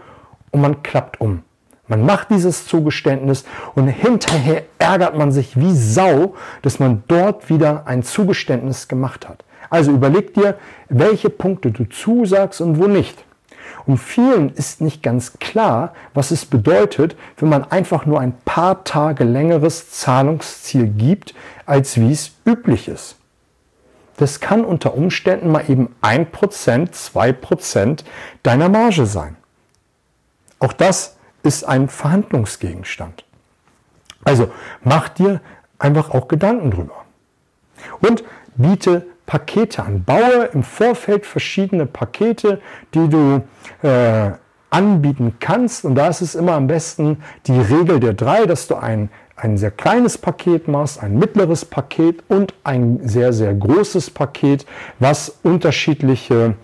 und 0.52 0.60
man 0.60 0.82
klappt 0.82 1.20
um. 1.20 1.42
Man 1.88 2.04
macht 2.04 2.30
dieses 2.30 2.66
Zugeständnis 2.66 3.44
und 3.74 3.86
hinterher 3.88 4.64
ärgert 4.78 5.16
man 5.16 5.30
sich 5.30 5.56
wie 5.56 5.74
Sau, 5.74 6.34
dass 6.62 6.80
man 6.80 7.04
dort 7.06 7.48
wieder 7.48 7.86
ein 7.86 8.02
Zugeständnis 8.02 8.88
gemacht 8.88 9.28
hat. 9.28 9.44
Also 9.70 9.92
überleg 9.92 10.34
dir, 10.34 10.56
welche 10.88 11.30
Punkte 11.30 11.70
du 11.70 11.84
zusagst 11.84 12.60
und 12.60 12.80
wo 12.80 12.86
nicht. 12.86 13.25
Und 13.86 13.98
vielen 13.98 14.50
ist 14.50 14.80
nicht 14.80 15.02
ganz 15.02 15.38
klar, 15.38 15.94
was 16.12 16.32
es 16.32 16.44
bedeutet, 16.44 17.16
wenn 17.38 17.48
man 17.48 17.64
einfach 17.70 18.04
nur 18.04 18.20
ein 18.20 18.36
paar 18.44 18.82
Tage 18.82 19.22
längeres 19.22 19.90
Zahlungsziel 19.90 20.88
gibt, 20.88 21.34
als 21.66 21.96
wie 21.96 22.10
es 22.10 22.32
üblich 22.44 22.88
ist. 22.88 23.16
Das 24.16 24.40
kann 24.40 24.64
unter 24.64 24.94
Umständen 24.94 25.52
mal 25.52 25.64
eben 25.68 25.94
1%, 26.02 26.30
2% 26.90 28.04
deiner 28.42 28.68
Marge 28.68 29.06
sein. 29.06 29.36
Auch 30.58 30.72
das 30.72 31.16
ist 31.42 31.64
ein 31.64 31.88
Verhandlungsgegenstand. 31.88 33.24
Also 34.24 34.50
mach 34.82 35.08
dir 35.10 35.40
einfach 35.78 36.10
auch 36.10 36.26
Gedanken 36.26 36.72
drüber. 36.72 37.04
Und 38.00 38.24
biete 38.56 39.06
Pakete 39.26 39.82
an. 39.82 40.04
Baue 40.04 40.50
im 40.52 40.62
Vorfeld 40.62 41.26
verschiedene 41.26 41.86
Pakete, 41.86 42.60
die 42.94 43.08
du 43.08 43.42
äh, 43.82 44.30
anbieten 44.70 45.36
kannst. 45.40 45.84
Und 45.84 45.96
da 45.96 46.08
ist 46.08 46.20
es 46.20 46.34
immer 46.34 46.52
am 46.52 46.66
besten 46.66 47.22
die 47.46 47.58
Regel 47.58 48.00
der 48.00 48.14
drei, 48.14 48.46
dass 48.46 48.68
du 48.68 48.76
ein, 48.76 49.10
ein 49.36 49.58
sehr 49.58 49.70
kleines 49.70 50.16
Paket 50.18 50.68
machst, 50.68 51.02
ein 51.02 51.18
mittleres 51.18 51.64
Paket 51.64 52.22
und 52.28 52.54
ein 52.64 53.00
sehr, 53.02 53.32
sehr 53.32 53.54
großes 53.54 54.10
Paket, 54.10 54.66
was 54.98 55.38
unterschiedliche 55.42 56.54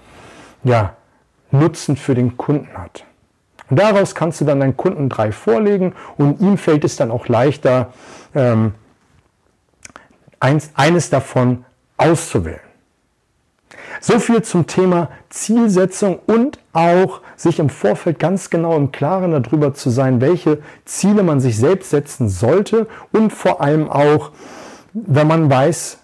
ja, 0.64 0.97
Nutzen 1.50 1.97
für 1.97 2.14
den 2.14 2.37
Kunden 2.37 2.69
hat. 2.75 3.04
Und 3.69 3.78
daraus 3.78 4.14
kannst 4.14 4.40
du 4.40 4.45
dann 4.45 4.61
deinen 4.61 4.76
Kunden 4.76 5.09
drei 5.09 5.33
vorlegen 5.33 5.95
und 6.16 6.40
ihm 6.40 6.59
fällt 6.59 6.85
es 6.85 6.97
dann 6.97 7.11
auch 7.11 7.28
leichter, 7.28 7.92
ähm, 8.35 8.75
eins, 10.40 10.71
eines 10.75 11.09
davon 11.11 11.64
auszuwählen. 12.02 12.61
So 14.00 14.18
viel 14.18 14.42
zum 14.42 14.66
Thema 14.66 15.11
Zielsetzung 15.28 16.18
und 16.26 16.59
auch 16.73 17.21
sich 17.37 17.59
im 17.59 17.68
Vorfeld 17.68 18.18
ganz 18.18 18.50
genau 18.50 18.76
im 18.76 18.90
Klaren 18.90 19.30
darüber 19.30 19.75
zu 19.75 19.90
sein, 19.90 20.21
welche 20.21 20.59
Ziele 20.85 21.23
man 21.23 21.40
sich 21.40 21.56
selbst 21.56 21.90
setzen 21.90 22.28
sollte 22.28 22.88
und 23.12 23.32
vor 23.32 23.61
allem 23.61 23.88
auch, 23.88 24.32
wenn 24.92 25.28
man 25.28 25.49
weiß, 25.49 25.99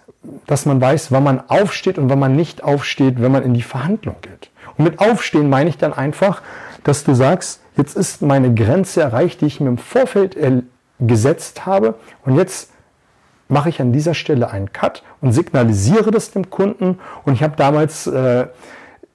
dass 0.47 0.65
man 0.65 0.79
weiß, 0.79 1.11
wann 1.11 1.23
man 1.23 1.49
aufsteht 1.49 1.97
und 1.97 2.09
wann 2.09 2.19
man 2.19 2.35
nicht 2.35 2.63
aufsteht, 2.63 3.21
wenn 3.21 3.31
man 3.31 3.43
in 3.43 3.53
die 3.53 3.61
Verhandlung 3.61 4.15
geht. 4.21 4.49
Und 4.77 4.85
mit 4.85 4.99
Aufstehen 4.99 5.49
meine 5.49 5.69
ich 5.69 5.77
dann 5.77 5.93
einfach, 5.93 6.41
dass 6.83 7.03
du 7.03 7.13
sagst, 7.13 7.61
jetzt 7.75 7.97
ist 7.97 8.21
meine 8.21 8.53
Grenze 8.53 9.01
erreicht, 9.01 9.41
die 9.41 9.45
ich 9.45 9.59
mir 9.59 9.69
im 9.69 9.77
Vorfeld 9.77 10.37
gesetzt 10.99 11.65
habe 11.65 11.95
und 12.23 12.35
jetzt 12.35 12.71
mache 13.49 13.69
ich 13.69 13.81
an 13.81 13.91
dieser 13.91 14.13
Stelle 14.13 14.51
einen 14.51 14.71
Cut 14.71 15.03
und 15.21 15.33
signalisiere 15.33 16.11
das 16.11 16.31
dem 16.31 16.49
Kunden. 16.49 16.99
Und 17.25 17.33
ich 17.33 17.43
habe 17.43 17.55
damals 17.57 18.07
äh, 18.07 18.47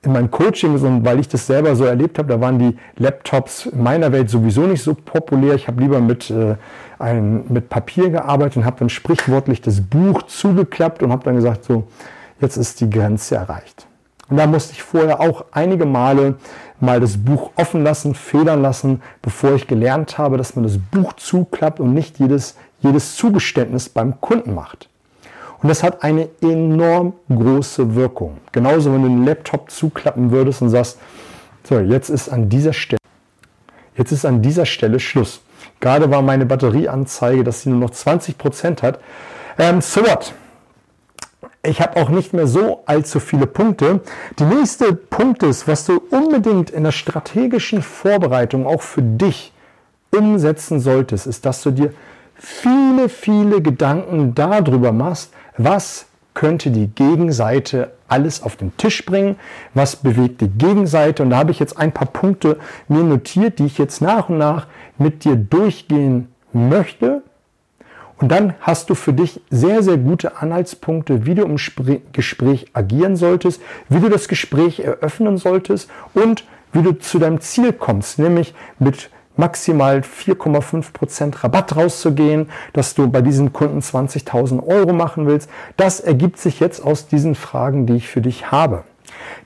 in 0.03 0.13
meinem 0.13 0.31
Coaching, 0.31 0.77
so, 0.77 1.05
weil 1.05 1.19
ich 1.21 1.29
das 1.29 1.47
selber 1.47 1.75
so 1.77 1.85
erlebt 1.85 2.19
habe, 2.19 2.29
da 2.29 2.41
waren 2.41 2.59
die 2.59 2.77
Laptops 2.97 3.67
in 3.67 3.83
meiner 3.83 4.13
Welt 4.13 4.29
sowieso 4.29 4.63
nicht 4.63 4.83
so 4.83 4.95
populär. 4.95 5.55
Ich 5.55 5.67
habe 5.67 5.81
lieber 5.81 6.01
mit, 6.01 6.31
äh, 6.31 6.57
ein, 6.99 7.45
mit 7.49 7.71
Papier 7.71 8.11
gearbeitet 8.11 8.59
und 8.59 8.65
habe 8.65 8.77
dann 8.81 8.91
sprichwörtlich 8.91 9.63
das 9.63 9.81
Buch 9.81 10.25
zugeklappt 10.25 11.03
und 11.03 11.13
habe 11.13 11.25
dann 11.25 11.37
gesagt, 11.37 11.65
so, 11.65 11.85
jetzt 12.41 12.57
ist 12.57 12.81
die 12.81 12.91
Grenze 12.91 13.37
erreicht. 13.37 13.87
Und 14.29 14.39
da 14.39 14.47
musste 14.47 14.73
ich 14.73 14.83
vorher 14.83 15.21
auch 15.21 15.45
einige 15.53 15.87
Male 15.87 16.37
mal 16.81 17.01
das 17.01 17.17
Buch 17.17 17.51
offen 17.57 17.85
lassen, 17.85 18.15
federn 18.15 18.63
lassen, 18.63 19.03
bevor 19.23 19.55
ich 19.55 19.67
gelernt 19.67 20.19
habe, 20.19 20.37
dass 20.37 20.57
man 20.57 20.65
das 20.65 20.79
Buch 20.79 21.13
zuklappt 21.15 21.81
und 21.81 21.95
nicht 21.95 22.19
jedes 22.19 22.57
jedes 22.85 23.17
Zugeständnis 23.17 23.89
beim 23.89 24.21
Kunden 24.21 24.55
macht. 24.55 24.89
Und 25.63 25.69
das 25.69 25.83
hat 25.83 26.03
eine 26.03 26.29
enorm 26.43 27.15
große 27.29 27.95
Wirkung. 27.95 28.37
Genauso, 28.53 28.93
wenn 28.93 29.03
du 29.03 29.09
den 29.09 29.25
Laptop 29.25 29.71
zuklappen 29.71 30.31
würdest 30.31 30.61
und 30.61 30.69
sagst, 30.69 30.99
so, 31.67 31.79
jetzt 31.81 32.11
ist 32.11 32.29
an 32.29 32.51
dieser 32.51 32.75
Stelle, 32.75 33.01
jetzt 33.97 34.13
ist 34.13 34.27
an 34.27 34.43
dieser 34.43 34.67
Stelle 34.67 35.01
Schluss. 35.01 35.41
Gerade 35.81 36.11
war 36.11 36.21
meine 36.21 36.45
Batterieanzeige, 36.45 37.45
dass 37.45 37.63
sie 37.63 37.71
nur 37.71 37.79
noch 37.79 37.91
20 37.91 38.37
Prozent 38.37 38.83
hat. 38.83 39.01
Ähm, 39.59 39.81
so 39.81 40.03
what? 40.03 40.35
Ich 41.67 41.81
habe 41.81 41.97
auch 41.97 42.11
nicht 42.11 42.35
mehr 42.35 42.47
so 42.47 42.83
allzu 42.85 43.19
viele 43.19 43.47
Punkte. 43.47 44.01
Die 44.39 44.45
nächste 44.45 44.93
Punkt 44.95 45.43
ist, 45.43 45.67
was 45.67 45.87
du 45.87 46.03
unbedingt 46.11 46.69
in 46.69 46.85
der 46.85 46.93
strategischen 46.93 47.81
Vorbereitung 47.81 48.67
auch 48.67 48.83
für 48.83 49.01
dich 49.01 49.53
umsetzen 50.11 50.79
solltest, 50.79 51.27
ist, 51.27 51.47
dass 51.47 51.63
du 51.63 51.71
dir 51.71 51.95
viele, 52.35 53.09
viele 53.09 53.63
Gedanken 53.63 54.35
darüber 54.35 54.93
machst, 54.93 55.33
was 55.57 56.07
könnte 56.35 56.71
die 56.71 56.89
Gegenseite 56.89 57.93
alles 58.09 58.43
auf 58.43 58.57
den 58.57 58.77
Tisch 58.77 59.05
bringen, 59.07 59.37
was 59.73 59.97
bewegt 59.97 60.41
die 60.41 60.49
Gegenseite. 60.49 61.23
Und 61.23 61.31
da 61.31 61.39
habe 61.39 61.53
ich 61.53 61.61
jetzt 61.61 61.79
ein 61.79 61.93
paar 61.93 62.09
Punkte 62.09 62.59
mir 62.89 63.03
notiert, 63.03 63.59
die 63.59 63.67
ich 63.67 63.79
jetzt 63.79 64.03
nach 64.03 64.29
und 64.29 64.39
nach 64.39 64.67
mit 64.99 65.25
dir 65.25 65.37
durchgehen 65.37 66.29
möchte. 66.53 67.23
Und 68.19 68.29
dann 68.31 68.55
hast 68.61 68.91
du 68.91 68.95
für 68.95 69.13
dich 69.13 69.41
sehr, 69.51 69.83
sehr 69.83 69.97
gute 69.97 70.37
Anhaltspunkte, 70.39 71.27
wie 71.27 71.35
du 71.35 71.45
im 71.45 71.57
Gespräch 72.13 72.67
agieren 72.73 73.17
solltest, 73.17 73.61
wie 73.89 74.01
du 74.01 74.09
das 74.09 74.29
Gespräch 74.29 74.81
eröffnen 74.81 75.37
solltest 75.37 75.91
und 76.15 76.45
wie 76.73 76.83
du 76.83 76.93
zu 76.93 77.19
deinem 77.19 77.41
Ziel 77.41 77.73
kommst, 77.73 78.19
nämlich 78.19 78.55
mit 78.79 79.11
maximal 79.37 80.01
4,5% 80.01 81.43
Rabatt 81.43 81.77
rauszugehen, 81.77 82.51
dass 82.73 82.95
du 82.95 83.09
bei 83.09 83.21
diesen 83.21 83.53
Kunden 83.53 83.81
20.000 83.81 84.67
Euro 84.67 84.93
machen 84.93 85.27
willst. 85.27 85.51
Das 85.77 86.01
ergibt 86.01 86.39
sich 86.39 86.61
jetzt 86.61 86.81
aus 86.81 87.07
diesen 87.07 87.35
Fragen, 87.35 87.87
die 87.87 87.95
ich 87.95 88.09
für 88.09 88.21
dich 88.21 88.51
habe. 88.51 88.85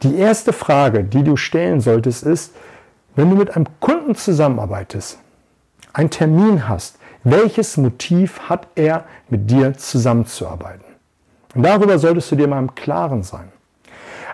Die 0.02 0.16
erste 0.16 0.52
Frage, 0.52 1.04
die 1.04 1.24
du 1.24 1.36
stellen 1.36 1.80
solltest, 1.80 2.24
ist, 2.24 2.54
wenn 3.16 3.30
du 3.30 3.36
mit 3.36 3.56
einem 3.56 3.66
Kunden 3.80 4.14
zusammenarbeitest, 4.14 5.18
einen 5.92 6.10
Termin 6.10 6.68
hast, 6.68 6.98
welches 7.24 7.76
Motiv 7.76 8.48
hat 8.48 8.68
er, 8.74 9.04
mit 9.28 9.50
dir 9.50 9.74
zusammenzuarbeiten? 9.74 10.84
Und 11.54 11.64
darüber 11.64 11.98
solltest 11.98 12.30
du 12.30 12.36
dir 12.36 12.46
mal 12.46 12.60
im 12.60 12.74
Klaren 12.74 13.22
sein. 13.22 13.48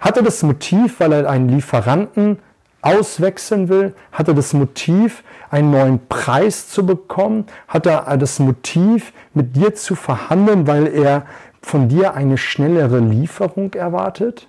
Hat 0.01 0.17
er 0.17 0.23
das 0.23 0.43
Motiv, 0.43 1.01
weil 1.01 1.13
er 1.13 1.31
einen 1.31 1.49
Lieferanten 1.49 2.39
auswechseln 2.85 3.69
will? 3.69 3.95
Hat 4.13 4.29
er 4.29 4.35
das 4.35 4.53
Motiv, 4.53 5.25
einen 5.51 5.71
neuen 5.71 6.07
Preis 6.09 6.69
zu 6.69 6.85
bekommen? 6.85 7.47
Hat 7.69 7.87
er 7.87 8.17
das 8.17 8.39
Motiv, 8.39 9.13
mit 9.33 9.57
dir 9.57 9.75
zu 9.75 9.95
verhandeln, 9.95 10.67
weil 10.67 10.87
er 10.87 11.27
von 11.63 11.89
dir 11.89 12.15
eine 12.15 12.39
schnellere 12.39 12.99
Lieferung 12.99 13.73
erwartet? 13.73 14.49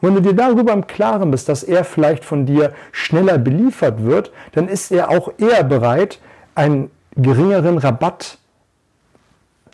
Und 0.00 0.08
wenn 0.08 0.14
du 0.14 0.22
dir 0.22 0.34
darüber 0.34 0.72
im 0.72 0.86
Klaren 0.86 1.30
bist, 1.30 1.48
dass 1.48 1.62
er 1.62 1.84
vielleicht 1.84 2.24
von 2.24 2.46
dir 2.46 2.72
schneller 2.92 3.38
beliefert 3.38 4.02
wird, 4.02 4.32
dann 4.52 4.68
ist 4.68 4.90
er 4.90 5.10
auch 5.10 5.32
eher 5.38 5.62
bereit, 5.64 6.20
einen 6.54 6.90
geringeren 7.16 7.78
Rabatt 7.78 8.38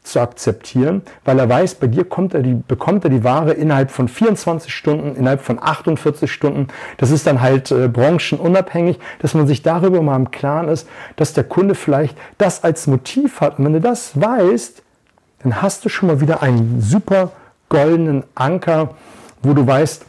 zu 0.06 0.20
akzeptieren, 0.20 1.02
weil 1.24 1.38
er 1.38 1.48
weiß, 1.48 1.76
bei 1.76 1.86
dir 1.86 2.04
kommt 2.04 2.34
er 2.34 2.42
die, 2.42 2.54
bekommt 2.54 3.04
er 3.04 3.10
die 3.10 3.24
Ware 3.24 3.52
innerhalb 3.52 3.90
von 3.90 4.08
24 4.08 4.72
Stunden, 4.72 5.16
innerhalb 5.16 5.40
von 5.40 5.58
48 5.60 6.30
Stunden. 6.30 6.68
Das 6.96 7.10
ist 7.10 7.26
dann 7.26 7.40
halt 7.40 7.70
äh, 7.70 7.88
branchenunabhängig, 7.88 8.98
dass 9.20 9.34
man 9.34 9.46
sich 9.46 9.62
darüber 9.62 10.02
mal 10.02 10.16
im 10.16 10.30
Klaren 10.30 10.68
ist, 10.68 10.88
dass 11.16 11.32
der 11.32 11.44
Kunde 11.44 11.74
vielleicht 11.74 12.16
das 12.38 12.64
als 12.64 12.86
Motiv 12.86 13.40
hat. 13.40 13.58
Und 13.58 13.66
wenn 13.66 13.72
du 13.74 13.80
das 13.80 14.20
weißt, 14.20 14.82
dann 15.42 15.62
hast 15.62 15.84
du 15.84 15.88
schon 15.88 16.08
mal 16.08 16.20
wieder 16.20 16.42
einen 16.42 16.80
super 16.80 17.32
goldenen 17.68 18.24
Anker, 18.34 18.94
wo 19.42 19.52
du 19.52 19.66
weißt, 19.66 20.04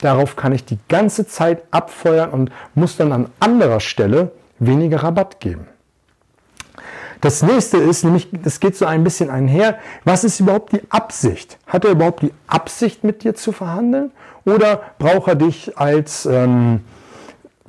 darauf 0.00 0.36
kann 0.36 0.52
ich 0.52 0.64
die 0.64 0.78
ganze 0.88 1.26
Zeit 1.26 1.62
abfeuern 1.70 2.30
und 2.30 2.52
muss 2.74 2.96
dann 2.96 3.12
an 3.12 3.28
anderer 3.40 3.80
Stelle 3.80 4.32
weniger 4.58 5.02
Rabatt 5.02 5.40
geben. 5.40 5.66
Das 7.22 7.40
nächste 7.40 7.76
ist 7.76 8.02
nämlich, 8.02 8.28
das 8.32 8.58
geht 8.58 8.76
so 8.76 8.84
ein 8.84 9.04
bisschen 9.04 9.30
einher, 9.30 9.78
was 10.04 10.24
ist 10.24 10.40
überhaupt 10.40 10.72
die 10.72 10.82
Absicht? 10.90 11.56
Hat 11.68 11.84
er 11.84 11.92
überhaupt 11.92 12.22
die 12.22 12.32
Absicht, 12.48 13.04
mit 13.04 13.22
dir 13.22 13.36
zu 13.36 13.52
verhandeln? 13.52 14.10
Oder 14.44 14.82
braucht 14.98 15.28
er 15.28 15.36
dich 15.36 15.78
als 15.78 16.26
ähm, 16.26 16.80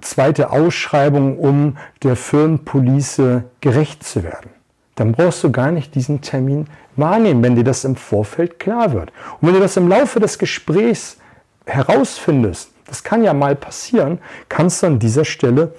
zweite 0.01 0.49
Ausschreibung, 0.49 1.37
um 1.37 1.77
der 2.01 2.15
Firmenpolice 2.15 3.43
gerecht 3.61 4.03
zu 4.03 4.23
werden? 4.23 4.49
Dann 4.95 5.11
brauchst 5.11 5.43
du 5.43 5.51
gar 5.51 5.69
nicht 5.69 5.93
diesen 5.93 6.21
Termin 6.21 6.65
wahrnehmen, 6.95 7.43
wenn 7.43 7.55
dir 7.55 7.63
das 7.63 7.85
im 7.85 7.95
Vorfeld 7.95 8.59
klar 8.59 8.91
wird. 8.91 9.11
Und 9.39 9.47
wenn 9.47 9.53
du 9.53 9.59
das 9.59 9.77
im 9.77 9.87
Laufe 9.87 10.19
des 10.19 10.39
Gesprächs 10.39 11.17
herausfindest, 11.67 12.71
das 12.87 13.03
kann 13.03 13.23
ja 13.23 13.35
mal 13.35 13.55
passieren, 13.55 14.17
kannst 14.49 14.81
du 14.81 14.87
an 14.87 14.97
dieser 14.97 15.25
Stelle 15.25 15.75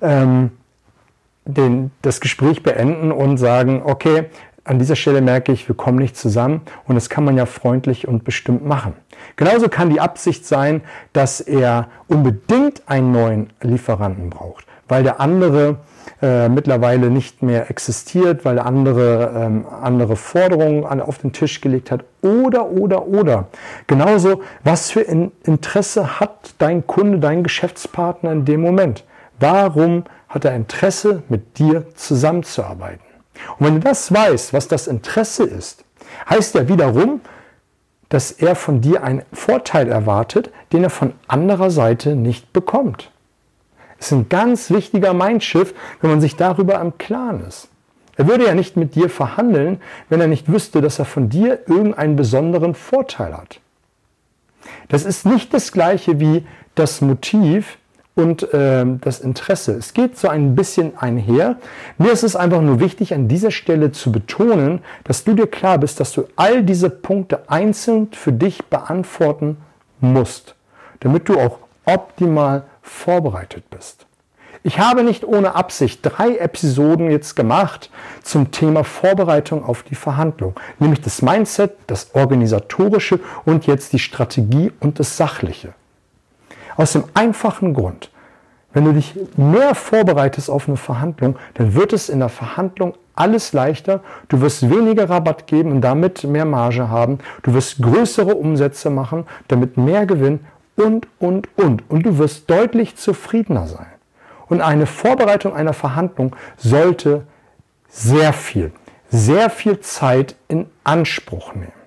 ähm, 0.00 0.52
den, 1.44 1.90
das 2.02 2.20
Gespräch 2.20 2.62
beenden 2.62 3.12
und 3.12 3.36
sagen, 3.36 3.82
okay, 3.84 4.26
an 4.64 4.78
dieser 4.78 4.94
Stelle 4.94 5.20
merke 5.20 5.52
ich, 5.52 5.68
wir 5.68 5.76
kommen 5.76 5.98
nicht 5.98 6.16
zusammen 6.16 6.62
und 6.86 6.94
das 6.94 7.10
kann 7.10 7.24
man 7.24 7.36
ja 7.36 7.46
freundlich 7.46 8.06
und 8.06 8.24
bestimmt 8.24 8.64
machen. 8.64 8.94
Genauso 9.36 9.68
kann 9.68 9.90
die 9.90 10.00
Absicht 10.00 10.46
sein, 10.46 10.82
dass 11.12 11.40
er 11.40 11.88
unbedingt 12.06 12.82
einen 12.86 13.10
neuen 13.12 13.50
Lieferanten 13.60 14.30
braucht, 14.30 14.66
weil 14.88 15.02
der 15.02 15.20
andere 15.20 15.78
äh, 16.20 16.48
mittlerweile 16.48 17.10
nicht 17.10 17.42
mehr 17.42 17.70
existiert, 17.70 18.44
weil 18.44 18.56
der 18.56 18.66
andere 18.66 19.32
ähm, 19.34 19.66
andere 19.82 20.14
Forderungen 20.14 20.84
an, 20.84 21.00
auf 21.00 21.18
den 21.18 21.32
Tisch 21.32 21.60
gelegt 21.60 21.90
hat 21.90 22.04
oder 22.22 22.70
oder 22.70 23.06
oder. 23.08 23.48
Genauso, 23.88 24.42
was 24.62 24.90
für 24.90 25.08
ein 25.08 25.32
Interesse 25.42 26.20
hat 26.20 26.54
dein 26.58 26.86
Kunde, 26.86 27.18
dein 27.18 27.42
Geschäftspartner 27.42 28.30
in 28.32 28.44
dem 28.44 28.60
Moment? 28.60 29.04
Warum 29.40 30.04
hat 30.32 30.44
er 30.44 30.56
Interesse, 30.56 31.22
mit 31.28 31.58
dir 31.58 31.86
zusammenzuarbeiten? 31.94 33.04
Und 33.58 33.66
wenn 33.66 33.74
du 33.74 33.80
das 33.80 34.12
weißt, 34.12 34.52
was 34.52 34.66
das 34.66 34.86
Interesse 34.86 35.44
ist, 35.44 35.84
heißt 36.28 36.54
ja 36.54 36.68
wiederum, 36.68 37.20
dass 38.08 38.30
er 38.30 38.56
von 38.56 38.80
dir 38.80 39.04
einen 39.04 39.22
Vorteil 39.32 39.88
erwartet, 39.88 40.50
den 40.72 40.84
er 40.84 40.90
von 40.90 41.14
anderer 41.28 41.70
Seite 41.70 42.14
nicht 42.14 42.52
bekommt. 42.52 43.10
Das 43.98 44.08
ist 44.08 44.12
ein 44.12 44.28
ganz 44.28 44.70
wichtiger 44.70 45.14
Mindshift, 45.14 45.74
wenn 46.00 46.10
man 46.10 46.20
sich 46.20 46.36
darüber 46.36 46.80
im 46.80 46.98
Klaren 46.98 47.44
ist. 47.46 47.68
Er 48.16 48.28
würde 48.28 48.46
ja 48.46 48.54
nicht 48.54 48.76
mit 48.76 48.94
dir 48.94 49.08
verhandeln, 49.08 49.80
wenn 50.08 50.20
er 50.20 50.26
nicht 50.26 50.52
wüsste, 50.52 50.80
dass 50.80 50.98
er 50.98 51.04
von 51.04 51.28
dir 51.28 51.60
irgendeinen 51.66 52.16
besonderen 52.16 52.74
Vorteil 52.74 53.36
hat. 53.36 53.60
Das 54.88 55.04
ist 55.04 55.24
nicht 55.24 55.54
das 55.54 55.72
gleiche 55.72 56.20
wie 56.20 56.46
das 56.74 57.00
Motiv, 57.00 57.78
und 58.14 58.52
äh, 58.52 58.84
das 59.00 59.20
Interesse. 59.20 59.72
Es 59.72 59.94
geht 59.94 60.18
so 60.18 60.28
ein 60.28 60.54
bisschen 60.54 60.98
einher. 60.98 61.56
Mir 61.98 62.12
ist 62.12 62.24
es 62.24 62.36
einfach 62.36 62.60
nur 62.60 62.80
wichtig, 62.80 63.14
an 63.14 63.28
dieser 63.28 63.50
Stelle 63.50 63.92
zu 63.92 64.12
betonen, 64.12 64.80
dass 65.04 65.24
du 65.24 65.34
dir 65.34 65.46
klar 65.46 65.78
bist, 65.78 66.00
dass 66.00 66.12
du 66.12 66.26
all 66.36 66.62
diese 66.62 66.90
Punkte 66.90 67.48
einzeln 67.48 68.08
für 68.12 68.32
dich 68.32 68.64
beantworten 68.66 69.56
musst, 70.00 70.54
damit 71.00 71.28
du 71.28 71.38
auch 71.38 71.58
optimal 71.86 72.64
vorbereitet 72.82 73.64
bist. 73.70 74.06
Ich 74.64 74.78
habe 74.78 75.02
nicht 75.02 75.24
ohne 75.24 75.56
Absicht 75.56 76.00
drei 76.02 76.36
Episoden 76.36 77.10
jetzt 77.10 77.34
gemacht 77.34 77.90
zum 78.22 78.52
Thema 78.52 78.84
Vorbereitung 78.84 79.64
auf 79.64 79.82
die 79.82 79.96
Verhandlung, 79.96 80.54
nämlich 80.78 81.00
das 81.00 81.20
Mindset, 81.20 81.72
das 81.88 82.14
Organisatorische 82.14 83.18
und 83.44 83.66
jetzt 83.66 83.92
die 83.92 83.98
Strategie 83.98 84.70
und 84.78 85.00
das 85.00 85.16
Sachliche. 85.16 85.74
Aus 86.76 86.92
dem 86.92 87.04
einfachen 87.14 87.74
Grund, 87.74 88.10
wenn 88.72 88.84
du 88.84 88.92
dich 88.92 89.14
mehr 89.36 89.74
vorbereitest 89.74 90.48
auf 90.48 90.68
eine 90.68 90.76
Verhandlung, 90.76 91.36
dann 91.54 91.74
wird 91.74 91.92
es 91.92 92.08
in 92.08 92.20
der 92.20 92.30
Verhandlung 92.30 92.94
alles 93.14 93.52
leichter. 93.52 94.00
Du 94.28 94.40
wirst 94.40 94.70
weniger 94.70 95.10
Rabatt 95.10 95.46
geben 95.46 95.72
und 95.72 95.80
damit 95.82 96.24
mehr 96.24 96.46
Marge 96.46 96.88
haben. 96.88 97.18
Du 97.42 97.52
wirst 97.52 97.82
größere 97.82 98.34
Umsätze 98.34 98.88
machen, 98.88 99.26
damit 99.48 99.76
mehr 99.76 100.06
Gewinn 100.06 100.40
und, 100.76 101.06
und, 101.18 101.48
und. 101.58 101.90
Und 101.90 102.06
du 102.06 102.18
wirst 102.18 102.48
deutlich 102.48 102.96
zufriedener 102.96 103.66
sein. 103.66 103.86
Und 104.48 104.60
eine 104.60 104.86
Vorbereitung 104.86 105.54
einer 105.54 105.74
Verhandlung 105.74 106.34
sollte 106.56 107.26
sehr 107.88 108.32
viel, 108.32 108.72
sehr 109.10 109.50
viel 109.50 109.80
Zeit 109.80 110.34
in 110.48 110.66
Anspruch 110.84 111.54
nehmen. 111.54 111.81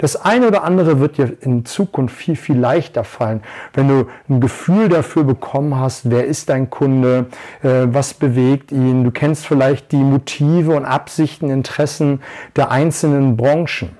Das 0.00 0.16
eine 0.16 0.48
oder 0.48 0.64
andere 0.64 0.98
wird 0.98 1.18
dir 1.18 1.36
in 1.42 1.66
Zukunft 1.66 2.16
viel, 2.16 2.34
viel 2.34 2.58
leichter 2.58 3.04
fallen, 3.04 3.42
wenn 3.74 3.86
du 3.86 4.06
ein 4.30 4.40
Gefühl 4.40 4.88
dafür 4.88 5.24
bekommen 5.24 5.78
hast, 5.78 6.08
wer 6.10 6.24
ist 6.24 6.48
dein 6.48 6.70
Kunde, 6.70 7.26
äh, 7.62 7.82
was 7.84 8.14
bewegt 8.14 8.72
ihn. 8.72 9.04
Du 9.04 9.10
kennst 9.10 9.46
vielleicht 9.46 9.92
die 9.92 10.02
Motive 10.02 10.74
und 10.74 10.86
Absichten, 10.86 11.50
Interessen 11.50 12.22
der 12.56 12.70
einzelnen 12.70 13.36
Branchen. 13.36 13.90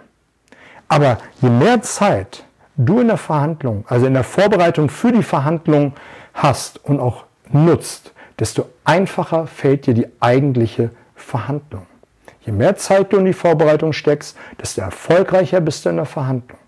Aber 0.89 1.19
je 1.43 1.51
mehr 1.51 1.83
Zeit 1.83 2.45
du 2.79 3.01
in 3.01 3.09
der 3.09 3.19
Verhandlung, 3.19 3.85
also 3.87 4.07
in 4.07 4.15
der 4.15 4.25
Vorbereitung 4.25 4.89
für 4.89 5.13
die 5.13 5.23
Verhandlung 5.23 5.93
hast 6.33 6.83
und 6.83 6.99
auch 6.99 7.25
nutzt, 7.53 8.15
desto 8.39 8.71
einfacher 8.85 9.47
fällt 9.47 9.87
dir 9.87 9.93
die 9.93 10.07
eigentliche 10.19 10.93
Verhandlung. 11.15 11.90
Je 12.43 12.53
mehr 12.53 12.77
Zeit 12.77 13.13
du 13.13 13.19
in 13.19 13.27
die 13.27 13.33
Vorbereitung 13.33 13.93
steckst, 13.93 14.37
desto 14.61 14.81
erfolgreicher 14.81 15.61
bist 15.61 15.85
du 15.85 15.91
in 15.91 15.97
der 15.97 16.07
Verhandlung. 16.07 16.59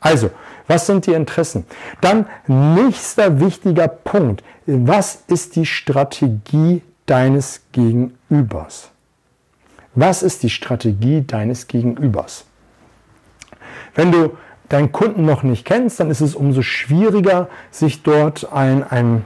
Also, 0.00 0.30
was 0.66 0.86
sind 0.86 1.06
die 1.06 1.12
Interessen? 1.12 1.64
Dann 2.00 2.26
nächster 2.48 3.38
wichtiger 3.40 3.86
Punkt. 3.86 4.42
Was 4.66 5.22
ist 5.28 5.54
die 5.54 5.66
Strategie 5.66 6.82
deines 7.06 7.62
Gegenübers? 7.70 8.90
Was 9.94 10.22
ist 10.24 10.42
die 10.42 10.50
Strategie 10.50 11.22
deines 11.22 11.68
Gegenübers? 11.68 12.46
Wenn 13.94 14.10
du 14.10 14.36
deinen 14.68 14.90
Kunden 14.90 15.24
noch 15.24 15.44
nicht 15.44 15.64
kennst, 15.64 16.00
dann 16.00 16.10
ist 16.10 16.20
es 16.20 16.34
umso 16.34 16.62
schwieriger, 16.62 17.48
sich 17.70 18.02
dort 18.02 18.52
einen 18.52 19.24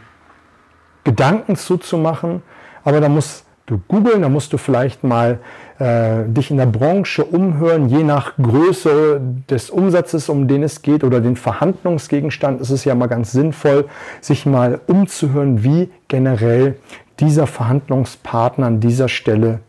Gedanken 1.05 1.57
zuzumachen. 1.57 2.43
Aber 2.85 3.01
da 3.01 3.09
muss 3.09 3.46
du 3.67 3.81
googeln, 3.89 4.23
da 4.23 4.29
musst 4.29 4.53
du 4.53 4.59
vielleicht 4.59 5.05
mal 5.05 5.41
äh, 5.79 6.25
dich 6.27 6.51
in 6.51 6.57
der 6.57 6.67
Branche 6.67 7.25
umhören, 7.25 7.89
je 7.89 8.05
nach 8.05 8.37
Größe 8.37 9.21
des 9.51 9.71
Umsatzes, 9.71 10.29
um 10.29 10.49
den 10.49 10.63
es 10.63 10.83
geht 10.83 11.05
oder 11.05 11.21
den 11.21 11.37
Verhandlungsgegenstand, 11.37 12.61
ist 12.61 12.71
es 12.71 12.85
ja 12.85 12.95
mal 12.95 13.09
ganz 13.09 13.33
sinnvoll, 13.33 13.87
sich 14.21 14.47
mal 14.47 14.81
umzuhören, 14.87 15.65
wie 15.65 15.91
generell 16.09 16.77
dieser 17.21 17.47
Verhandlungspartner 17.47 18.67
an 18.67 18.81
dieser 18.81 19.09
Stelle 19.09 19.61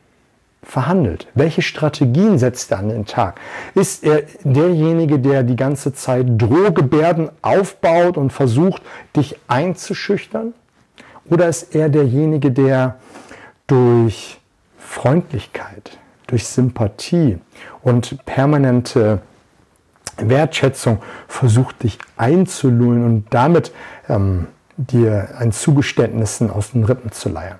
verhandelt? 0.61 1.27
Welche 1.33 1.61
Strategien 1.61 2.37
setzt 2.37 2.71
er 2.71 2.79
an 2.79 2.89
den 2.89 3.05
Tag? 3.05 3.39
Ist 3.73 4.03
er 4.03 4.23
derjenige, 4.43 5.17
der 5.17 5.43
die 5.43 5.55
ganze 5.55 5.93
Zeit 5.93 6.25
Drohgebärden 6.29 7.29
aufbaut 7.41 8.17
und 8.17 8.31
versucht, 8.31 8.81
dich 9.15 9.37
einzuschüchtern? 9.47 10.53
Oder 11.29 11.49
ist 11.49 11.75
er 11.75 11.89
derjenige, 11.89 12.51
der 12.51 12.95
durch 13.67 14.39
Freundlichkeit, 14.77 15.97
durch 16.27 16.47
Sympathie 16.47 17.39
und 17.81 18.25
permanente 18.25 19.21
Wertschätzung 20.17 20.99
versucht 21.27 21.83
dich 21.83 21.99
einzulullen 22.15 23.05
und 23.05 23.25
damit 23.29 23.71
ähm, 24.09 24.47
dir 24.77 25.29
ein 25.37 25.51
Zugeständnissen 25.51 26.49
aus 26.49 26.71
den 26.71 26.83
Rippen 26.83 27.11
zu 27.11 27.29
leiern. 27.29 27.59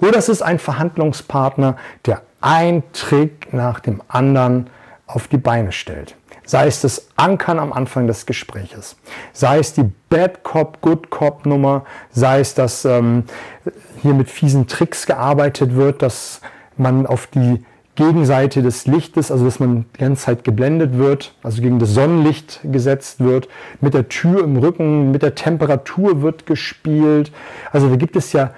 Oder 0.00 0.18
es 0.18 0.28
ist 0.28 0.42
ein 0.42 0.58
Verhandlungspartner, 0.58 1.76
der 2.04 2.22
ein 2.40 2.82
Trick 2.92 3.52
nach 3.52 3.80
dem 3.80 4.02
anderen 4.08 4.68
auf 5.06 5.28
die 5.28 5.38
Beine 5.38 5.72
stellt. 5.72 6.16
Sei 6.46 6.66
es 6.66 6.80
das 6.80 7.08
Ankern 7.16 7.58
am 7.58 7.72
Anfang 7.72 8.06
des 8.06 8.24
Gespräches, 8.24 8.96
sei 9.32 9.58
es 9.58 9.74
die 9.74 9.90
Bad 10.08 10.44
Cop, 10.44 10.80
Good 10.80 11.10
Cop 11.10 11.44
Nummer, 11.44 11.84
sei 12.10 12.40
es, 12.40 12.54
dass 12.54 12.84
ähm, 12.84 13.24
hier 14.00 14.14
mit 14.14 14.30
fiesen 14.30 14.66
Tricks 14.66 15.06
gearbeitet 15.06 15.74
wird, 15.74 16.02
dass 16.02 16.40
man 16.76 17.06
auf 17.06 17.26
die 17.26 17.64
Gegenseite 17.96 18.62
des 18.62 18.86
Lichtes, 18.86 19.32
also 19.32 19.44
dass 19.44 19.58
man 19.58 19.86
die 19.94 19.98
ganze 19.98 20.26
Zeit 20.26 20.44
geblendet 20.44 20.98
wird, 20.98 21.34
also 21.42 21.62
gegen 21.62 21.78
das 21.78 21.94
Sonnenlicht 21.94 22.60
gesetzt 22.62 23.20
wird, 23.20 23.48
mit 23.80 23.94
der 23.94 24.08
Tür 24.08 24.44
im 24.44 24.58
Rücken, 24.58 25.10
mit 25.10 25.22
der 25.22 25.34
Temperatur 25.34 26.22
wird 26.22 26.46
gespielt. 26.46 27.32
Also 27.72 27.88
da 27.88 27.96
gibt 27.96 28.14
es 28.14 28.32
ja 28.32 28.52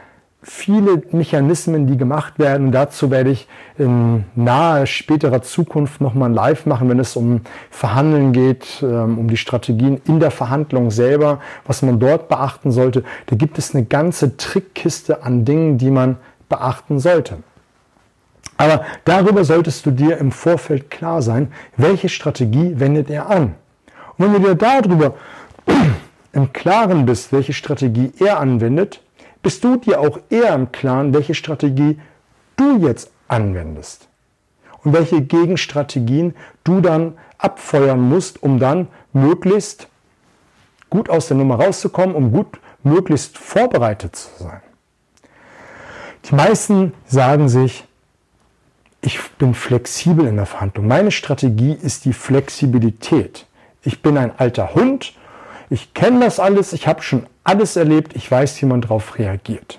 viele 0.49 1.03
Mechanismen, 1.13 1.87
die 1.87 1.99
gemacht 1.99 2.39
werden. 2.39 2.69
Und 2.69 2.73
dazu 2.73 3.11
werde 3.11 3.31
ich 3.31 3.47
in 3.77 4.25
nahe 4.35 4.87
späterer 4.87 5.43
Zukunft 5.43 6.01
nochmal 6.01 6.33
live 6.33 6.65
machen, 6.65 6.89
wenn 6.89 6.99
es 6.99 7.17
um 7.17 7.43
Verhandeln 7.71 8.33
geht, 8.33 8.83
ähm, 8.83 9.19
um 9.19 9.29
die 9.29 9.37
Strategien 9.37 10.01
in 10.07 10.21
der 10.21 10.31
Verhandlung 10.31 10.91
selber, 10.91 11.41
was 11.67 11.83
man 11.83 12.01
dort 12.01 12.29
beachten 12.29 12.71
sollte. 12.71 13.05
Da 13.27 13.37
gibt 13.37 13.59
es 13.59 13.75
eine 13.75 13.85
ganze 13.85 14.37
Trickkiste 14.39 15.23
an 15.23 15.45
Dingen, 15.45 15.77
die 15.77 15.91
man 15.91 16.17
beachten 16.49 16.99
sollte. 16.99 17.39
Aber 18.57 18.85
darüber 19.05 19.45
solltest 19.45 19.85
du 19.85 19.91
dir 19.91 20.17
im 20.17 20.33
Vorfeld 20.33 20.91
klar 20.91 21.21
sein, 21.21 21.53
welche 21.77 22.09
Strategie 22.09 22.81
wendet 22.81 23.11
er 23.11 23.29
an. 23.31 23.55
Und 24.17 24.25
wenn 24.25 24.43
du 24.43 24.49
dir 24.49 24.55
darüber 24.55 25.15
im 26.33 26.53
Klaren 26.55 27.05
bist, 27.05 27.33
welche 27.33 27.53
Strategie 27.53 28.13
er 28.19 28.41
anwendet, 28.41 29.03
bist 29.43 29.65
du 29.65 29.77
dir 29.77 30.01
auch 30.01 30.21
eher 30.31 30.55
im 30.55 30.73
Klaren, 30.73 31.15
welche 31.15 31.35
Strategie 31.35 31.99
du 32.57 32.79
jetzt 32.79 33.11
anwendest 33.29 34.09
und 34.85 34.93
welche 34.93 35.21
Gegenstrategien 35.21 36.35
du 36.65 36.81
dann 36.81 37.17
abfeuern 37.39 38.01
musst, 38.01 38.43
um 38.43 38.59
dann 38.59 38.89
möglichst 39.13 39.89
gut 40.91 41.11
aus 41.11 41.29
der 41.29 41.37
Nummer 41.37 41.57
rauszukommen, 41.57 42.15
um 42.15 42.33
gut 42.33 42.59
möglichst 42.83 43.39
vorbereitet 43.39 44.17
zu 44.17 44.45
sein. 44.45 44.63
Die 46.25 46.35
meisten 46.35 46.95
sagen 47.07 47.49
sich, 47.49 47.85
ich 49.01 49.21
bin 49.39 49.55
flexibel 49.55 50.27
in 50.27 50.37
der 50.37 50.47
Verhandlung. 50.47 50.87
Meine 50.87 51.11
Strategie 51.11 51.73
ist 51.73 52.05
die 52.05 52.13
Flexibilität. 52.13 53.47
Ich 53.83 54.03
bin 54.03 54.19
ein 54.19 54.37
alter 54.37 54.75
Hund 54.75 55.15
ich 55.71 55.95
kenne 55.95 56.21
das 56.21 56.41
alles, 56.41 56.73
ich 56.73 56.87
habe 56.87 57.03
schon 57.03 57.27
alles 57.45 57.77
erlebt, 57.77 58.17
ich 58.17 58.31
weiß, 58.31 58.61
wie 58.63 58.67
man 58.67 58.81
darauf 58.81 59.19
reagiert. 59.19 59.79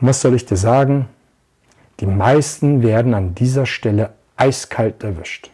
Und 0.00 0.08
was 0.08 0.20
soll 0.20 0.34
ich 0.34 0.46
dir 0.46 0.56
sagen? 0.56 1.08
Die 2.00 2.06
meisten 2.06 2.82
werden 2.82 3.12
an 3.14 3.34
dieser 3.34 3.66
Stelle 3.66 4.14
eiskalt 4.36 5.04
erwischt. 5.04 5.50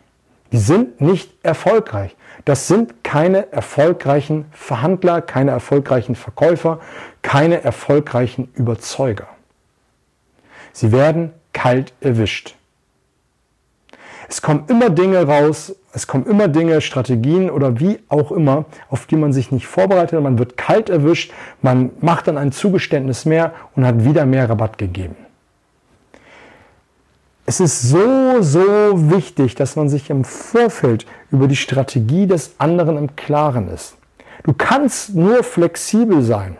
Die 0.52 0.58
sind 0.58 1.00
nicht 1.00 1.32
erfolgreich. 1.42 2.14
Das 2.44 2.68
sind 2.68 3.02
keine 3.02 3.52
erfolgreichen 3.52 4.44
Verhandler, 4.52 5.20
keine 5.20 5.50
erfolgreichen 5.50 6.14
Verkäufer, 6.14 6.80
keine 7.22 7.64
erfolgreichen 7.64 8.48
Überzeuger. 8.54 9.26
Sie 10.72 10.92
werden 10.92 11.32
kalt 11.52 11.92
erwischt. 12.00 12.54
Es 14.28 14.42
kommen 14.42 14.64
immer 14.68 14.90
Dinge 14.90 15.26
raus, 15.26 15.74
es 15.92 16.06
kommen 16.06 16.26
immer 16.26 16.48
Dinge, 16.48 16.80
Strategien 16.80 17.48
oder 17.48 17.80
wie 17.80 18.00
auch 18.08 18.32
immer, 18.32 18.66
auf 18.90 19.06
die 19.06 19.16
man 19.16 19.32
sich 19.32 19.52
nicht 19.52 19.66
vorbereitet. 19.66 20.20
Man 20.20 20.38
wird 20.38 20.56
kalt 20.56 20.90
erwischt, 20.90 21.32
man 21.62 21.90
macht 22.00 22.28
dann 22.28 22.36
ein 22.36 22.52
Zugeständnis 22.52 23.24
mehr 23.24 23.54
und 23.76 23.86
hat 23.86 24.04
wieder 24.04 24.26
mehr 24.26 24.48
Rabatt 24.50 24.78
gegeben. 24.78 25.16
Es 27.48 27.60
ist 27.60 27.82
so, 27.82 28.42
so 28.42 28.60
wichtig, 29.10 29.54
dass 29.54 29.76
man 29.76 29.88
sich 29.88 30.10
im 30.10 30.24
Vorfeld 30.24 31.06
über 31.30 31.46
die 31.46 31.54
Strategie 31.54 32.26
des 32.26 32.56
anderen 32.58 32.96
im 32.96 33.14
Klaren 33.14 33.68
ist. 33.68 33.96
Du 34.42 34.52
kannst 34.52 35.14
nur 35.14 35.44
flexibel 35.44 36.22
sein, 36.22 36.56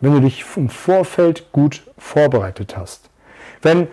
wenn 0.00 0.14
du 0.14 0.20
dich 0.20 0.44
im 0.56 0.70
Vorfeld 0.70 1.52
gut 1.52 1.82
vorbereitet 1.98 2.76
hast. 2.76 3.10
Wenn 3.60 3.88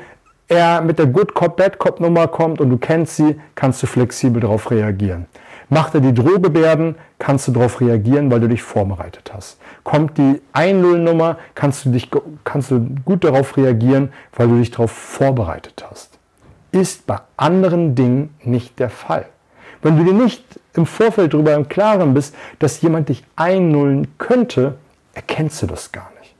er 0.47 0.81
mit 0.81 0.99
der 0.99 1.07
Good 1.07 1.33
Cop, 1.33 1.57
Bad 1.57 1.79
Cop 1.79 1.99
Nummer 1.99 2.27
kommt 2.27 2.61
und 2.61 2.69
du 2.69 2.77
kennst 2.77 3.17
sie, 3.17 3.39
kannst 3.55 3.81
du 3.83 3.87
flexibel 3.87 4.41
darauf 4.41 4.71
reagieren. 4.71 5.25
Macht 5.69 5.95
er 5.95 6.01
die 6.01 6.13
Drohgebärden, 6.13 6.95
kannst 7.17 7.47
du 7.47 7.51
darauf 7.51 7.81
reagieren, 7.81 8.29
weil 8.29 8.41
du 8.41 8.47
dich 8.47 8.61
vorbereitet 8.61 9.31
hast. 9.33 9.57
Kommt 9.83 10.17
die 10.17 10.41
1-0-Nummer, 10.53 11.37
kannst 11.55 11.85
du, 11.85 11.89
dich, 11.89 12.09
kannst 12.43 12.71
du 12.71 12.85
gut 13.05 13.23
darauf 13.23 13.57
reagieren, 13.57 14.13
weil 14.35 14.49
du 14.49 14.59
dich 14.59 14.71
darauf 14.71 14.91
vorbereitet 14.91 15.85
hast. 15.89 16.19
Ist 16.71 17.07
bei 17.07 17.19
anderen 17.37 17.95
Dingen 17.95 18.35
nicht 18.43 18.79
der 18.79 18.89
Fall. 18.89 19.25
Wenn 19.81 19.97
du 19.97 20.03
dir 20.03 20.13
nicht 20.13 20.43
im 20.75 20.85
Vorfeld 20.85 21.33
darüber 21.33 21.53
im 21.53 21.67
Klaren 21.67 22.13
bist, 22.13 22.35
dass 22.59 22.81
jemand 22.81 23.09
dich 23.09 23.23
einnullen 23.35 24.17
könnte, 24.17 24.75
erkennst 25.13 25.61
du 25.61 25.67
das 25.67 25.91
gar 25.91 26.11
nicht. 26.19 26.35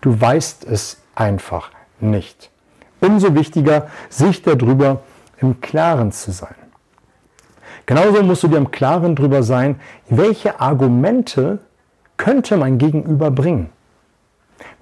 Du 0.00 0.18
weißt 0.18 0.64
es 0.64 0.98
einfach 1.14 1.70
nicht. 2.00 2.50
Umso 3.00 3.34
wichtiger, 3.34 3.88
sich 4.08 4.42
darüber 4.42 5.02
im 5.38 5.60
Klaren 5.60 6.12
zu 6.12 6.32
sein. 6.32 6.54
Genauso 7.86 8.22
musst 8.22 8.42
du 8.42 8.48
dir 8.48 8.58
im 8.58 8.70
Klaren 8.70 9.16
darüber 9.16 9.42
sein, 9.42 9.80
welche 10.08 10.60
Argumente 10.60 11.58
könnte 12.16 12.56
mein 12.56 12.78
Gegenüber 12.78 13.30
bringen. 13.30 13.70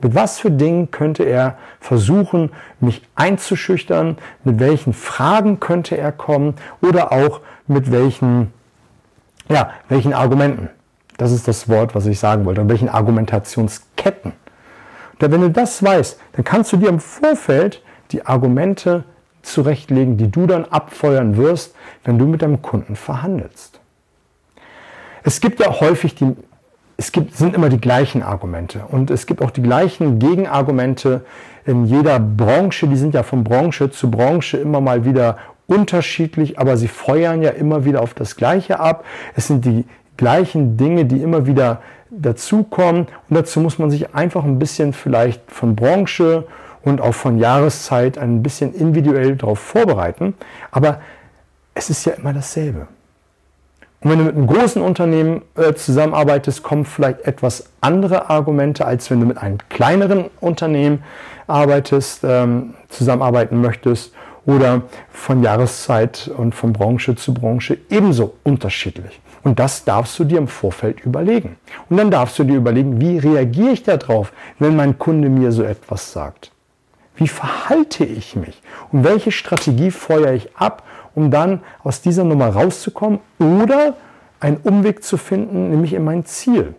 Mit 0.01 0.15
was 0.15 0.39
für 0.39 0.51
Dingen 0.51 0.91
könnte 0.91 1.25
er 1.25 1.57
versuchen, 1.81 2.51
mich 2.81 3.03
einzuschüchtern? 3.15 4.19
Mit 4.45 4.61
welchen 4.61 4.93
Fragen 4.93 5.61
könnte 5.61 5.97
er 5.97 6.13
kommen? 6.13 6.55
Oder 6.83 7.13
auch 7.13 7.41
mit 7.67 7.91
welchen, 7.91 8.53
ja, 9.49 9.71
welchen 9.89 10.13
Argumenten? 10.13 10.69
Das 11.17 11.33
ist 11.33 11.49
das 11.49 11.69
Wort, 11.69 11.95
was 11.95 12.07
ich 12.07 12.19
sagen 12.19 12.45
wollte. 12.45 12.61
Und 12.61 12.69
welchen 12.69 12.89
Argumentationsketten? 12.89 14.33
Und 15.21 15.33
wenn 15.33 15.41
du 15.41 15.51
das 15.51 15.83
weißt, 15.83 16.21
dann 16.33 16.45
kannst 16.45 16.73
du 16.73 16.77
dir 16.77 16.89
im 16.89 17.01
Vorfeld 17.01 17.83
die 18.13 18.27
Argumente 18.27 19.05
zurechtlegen, 19.43 20.17
die 20.17 20.31
du 20.31 20.47
dann 20.47 20.65
abfeuern 20.65 21.37
wirst, 21.37 21.75
wenn 22.05 22.19
du 22.19 22.27
mit 22.27 22.43
deinem 22.43 22.63
Kunden 22.63 22.97
verhandelst. 22.97 23.81
Es 25.23 25.41
gibt 25.41 25.61
ja 25.61 25.81
häufig 25.81 26.15
die, 26.15 26.37
es 26.97 27.13
gibt, 27.13 27.37
sind 27.37 27.55
immer 27.55 27.69
die 27.69 27.81
gleichen 27.81 28.23
Argumente 28.23 28.83
und 28.89 29.11
es 29.11 29.27
gibt 29.27 29.43
auch 29.43 29.51
die 29.51 29.63
gleichen 29.63 30.19
Gegenargumente 30.19 31.25
in 31.65 31.85
jeder 31.85 32.19
Branche. 32.19 32.89
Die 32.89 32.97
sind 32.97 33.15
ja 33.15 33.23
von 33.23 33.45
Branche 33.45 33.91
zu 33.91 34.11
Branche 34.11 34.57
immer 34.57 34.81
mal 34.81 35.05
wieder 35.05 35.39
unterschiedlich, 35.67 36.59
aber 36.59 36.77
sie 36.77 36.89
feuern 36.89 37.43
ja 37.43 37.51
immer 37.51 37.85
wieder 37.85 38.03
auf 38.03 38.15
das 38.15 38.37
Gleiche 38.37 38.81
ab. 38.81 39.05
Es 39.37 39.47
sind 39.49 39.65
die 39.65 39.85
gleichen 40.17 40.77
Dinge, 40.77 41.05
die 41.05 41.23
immer 41.23 41.47
wieder 41.47 41.83
dazukommen 42.11 43.07
und 43.29 43.37
dazu 43.37 43.61
muss 43.61 43.79
man 43.79 43.91
sich 43.91 44.15
einfach 44.15 44.45
ein 44.45 44.59
bisschen 44.59 44.93
vielleicht 44.93 45.43
von 45.51 45.77
Branche 45.77 46.45
und 46.83 47.01
auch 47.01 47.15
von 47.15 47.39
Jahreszeit 47.39 48.19
ein 48.19 48.43
bisschen 48.43 48.75
individuell 48.75 49.37
darauf 49.37 49.59
vorbereiten. 49.59 50.35
Aber 50.71 51.01
es 51.75 51.91
ist 51.91 52.05
ja 52.05 52.13
immer 52.15 52.33
dasselbe. 52.33 52.89
Und 54.01 54.11
wenn 54.11 54.19
du 54.19 54.25
mit 54.25 54.37
einem 54.37 54.47
großen 54.47 54.81
Unternehmen 54.81 55.43
äh, 55.57 55.75
zusammenarbeitest, 55.75 56.63
kommen 56.63 56.85
vielleicht 56.85 57.23
etwas 57.23 57.71
andere 57.81 58.31
Argumente, 58.31 58.87
als 58.87 59.11
wenn 59.11 59.21
du 59.21 59.27
mit 59.27 59.39
einem 59.39 59.59
kleineren 59.69 60.27
Unternehmen 60.41 61.03
arbeitest, 61.49 62.21
ähm, 62.23 62.75
zusammenarbeiten 62.89 63.61
möchtest 63.61 64.13
oder 64.47 64.83
von 65.11 65.43
Jahreszeit 65.43 66.31
und 66.37 66.55
von 66.55 66.73
Branche 66.73 67.17
zu 67.17 67.35
Branche 67.35 67.79
ebenso 67.91 68.35
unterschiedlich. 68.45 69.21
Und 69.43 69.59
das 69.59 69.85
darfst 69.85 70.19
du 70.19 70.25
dir 70.25 70.39
im 70.39 70.49
Vorfeld 70.49 71.05
überlegen. 71.05 71.57
Und 71.89 71.97
dann 71.97 72.11
darfst 72.11 72.39
du 72.39 72.45
dir 72.45 72.57
überlegen, 72.57 73.01
wie 73.01 73.19
reagiere 73.19 73.71
ich 73.71 73.83
darauf, 73.83 74.33
wenn 74.59 74.77
mein 74.77 74.99
Kunde 74.99 75.29
mir 75.29 75.53
so 75.53 75.65
etwas 75.65 76.13
sagt. 76.13 76.53
Wie 77.19 77.29
verhalte 77.29 78.05
ich 78.05 78.37
mich? 78.37 78.63
Und 78.93 79.03
welche 79.03 79.33
Strategie 79.33 79.91
feuere 79.91 80.35
ich 80.35 80.57
ab, 80.57 80.85
um 81.17 81.33
dann 81.33 81.63
aus 81.83 82.01
dieser 82.01 82.23
Nummer 82.23 82.49
rauszukommen 82.49 83.19
oder 83.41 83.97
einen 84.39 84.59
Umweg 84.59 85.03
zu 85.03 85.17
finden, 85.17 85.71
nämlich 85.71 85.95
in 85.95 86.05
mein 86.05 86.25
Ziel? 86.25 86.77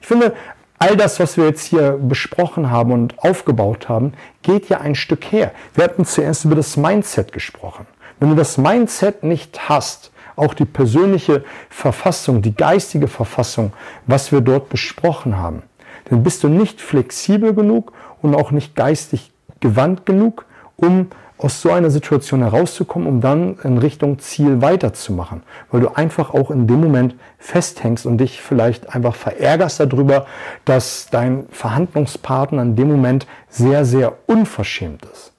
Ich 0.00 0.06
finde, 0.06 0.32
all 0.78 0.96
das, 0.96 1.18
was 1.18 1.36
wir 1.36 1.46
jetzt 1.46 1.64
hier 1.64 1.98
besprochen 2.00 2.70
haben 2.70 2.92
und 2.92 3.18
aufgebaut 3.18 3.88
haben, 3.88 4.12
geht 4.42 4.68
ja 4.68 4.80
ein 4.80 4.94
Stück 4.94 5.24
her. 5.32 5.50
Wir 5.74 5.82
hatten 5.84 6.04
zuerst 6.04 6.44
über 6.44 6.54
das 6.54 6.76
Mindset 6.76 7.32
gesprochen. 7.32 7.86
Wenn 8.20 8.30
du 8.30 8.36
das 8.36 8.58
Mindset 8.58 9.24
nicht 9.24 9.68
hast, 9.68 10.12
auch 10.36 10.54
die 10.54 10.64
persönliche 10.64 11.44
Verfassung, 11.68 12.42
die 12.42 12.54
geistige 12.54 13.08
Verfassung, 13.08 13.72
was 14.06 14.30
wir 14.30 14.40
dort 14.40 14.68
besprochen 14.68 15.36
haben, 15.36 15.62
dann 16.04 16.22
bist 16.22 16.44
du 16.44 16.48
nicht 16.48 16.80
flexibel 16.80 17.54
genug 17.54 17.92
und 18.22 18.36
auch 18.36 18.52
nicht 18.52 18.76
geistig 18.76 19.31
gewandt 19.62 20.04
genug, 20.04 20.44
um 20.76 21.06
aus 21.38 21.60
so 21.60 21.72
einer 21.72 21.90
Situation 21.90 22.42
herauszukommen, 22.42 23.08
um 23.08 23.20
dann 23.20 23.58
in 23.64 23.78
Richtung 23.78 24.18
Ziel 24.18 24.62
weiterzumachen. 24.62 25.42
Weil 25.70 25.80
du 25.80 25.88
einfach 25.88 26.34
auch 26.34 26.50
in 26.50 26.66
dem 26.66 26.80
Moment 26.80 27.16
festhängst 27.38 28.06
und 28.06 28.18
dich 28.18 28.40
vielleicht 28.40 28.94
einfach 28.94 29.14
verärgerst 29.14 29.80
darüber, 29.80 30.26
dass 30.64 31.08
dein 31.10 31.46
Verhandlungspartner 31.50 32.62
in 32.62 32.76
dem 32.76 32.88
Moment 32.88 33.26
sehr, 33.48 33.84
sehr 33.84 34.12
unverschämt 34.26 35.04
ist. 35.12 35.32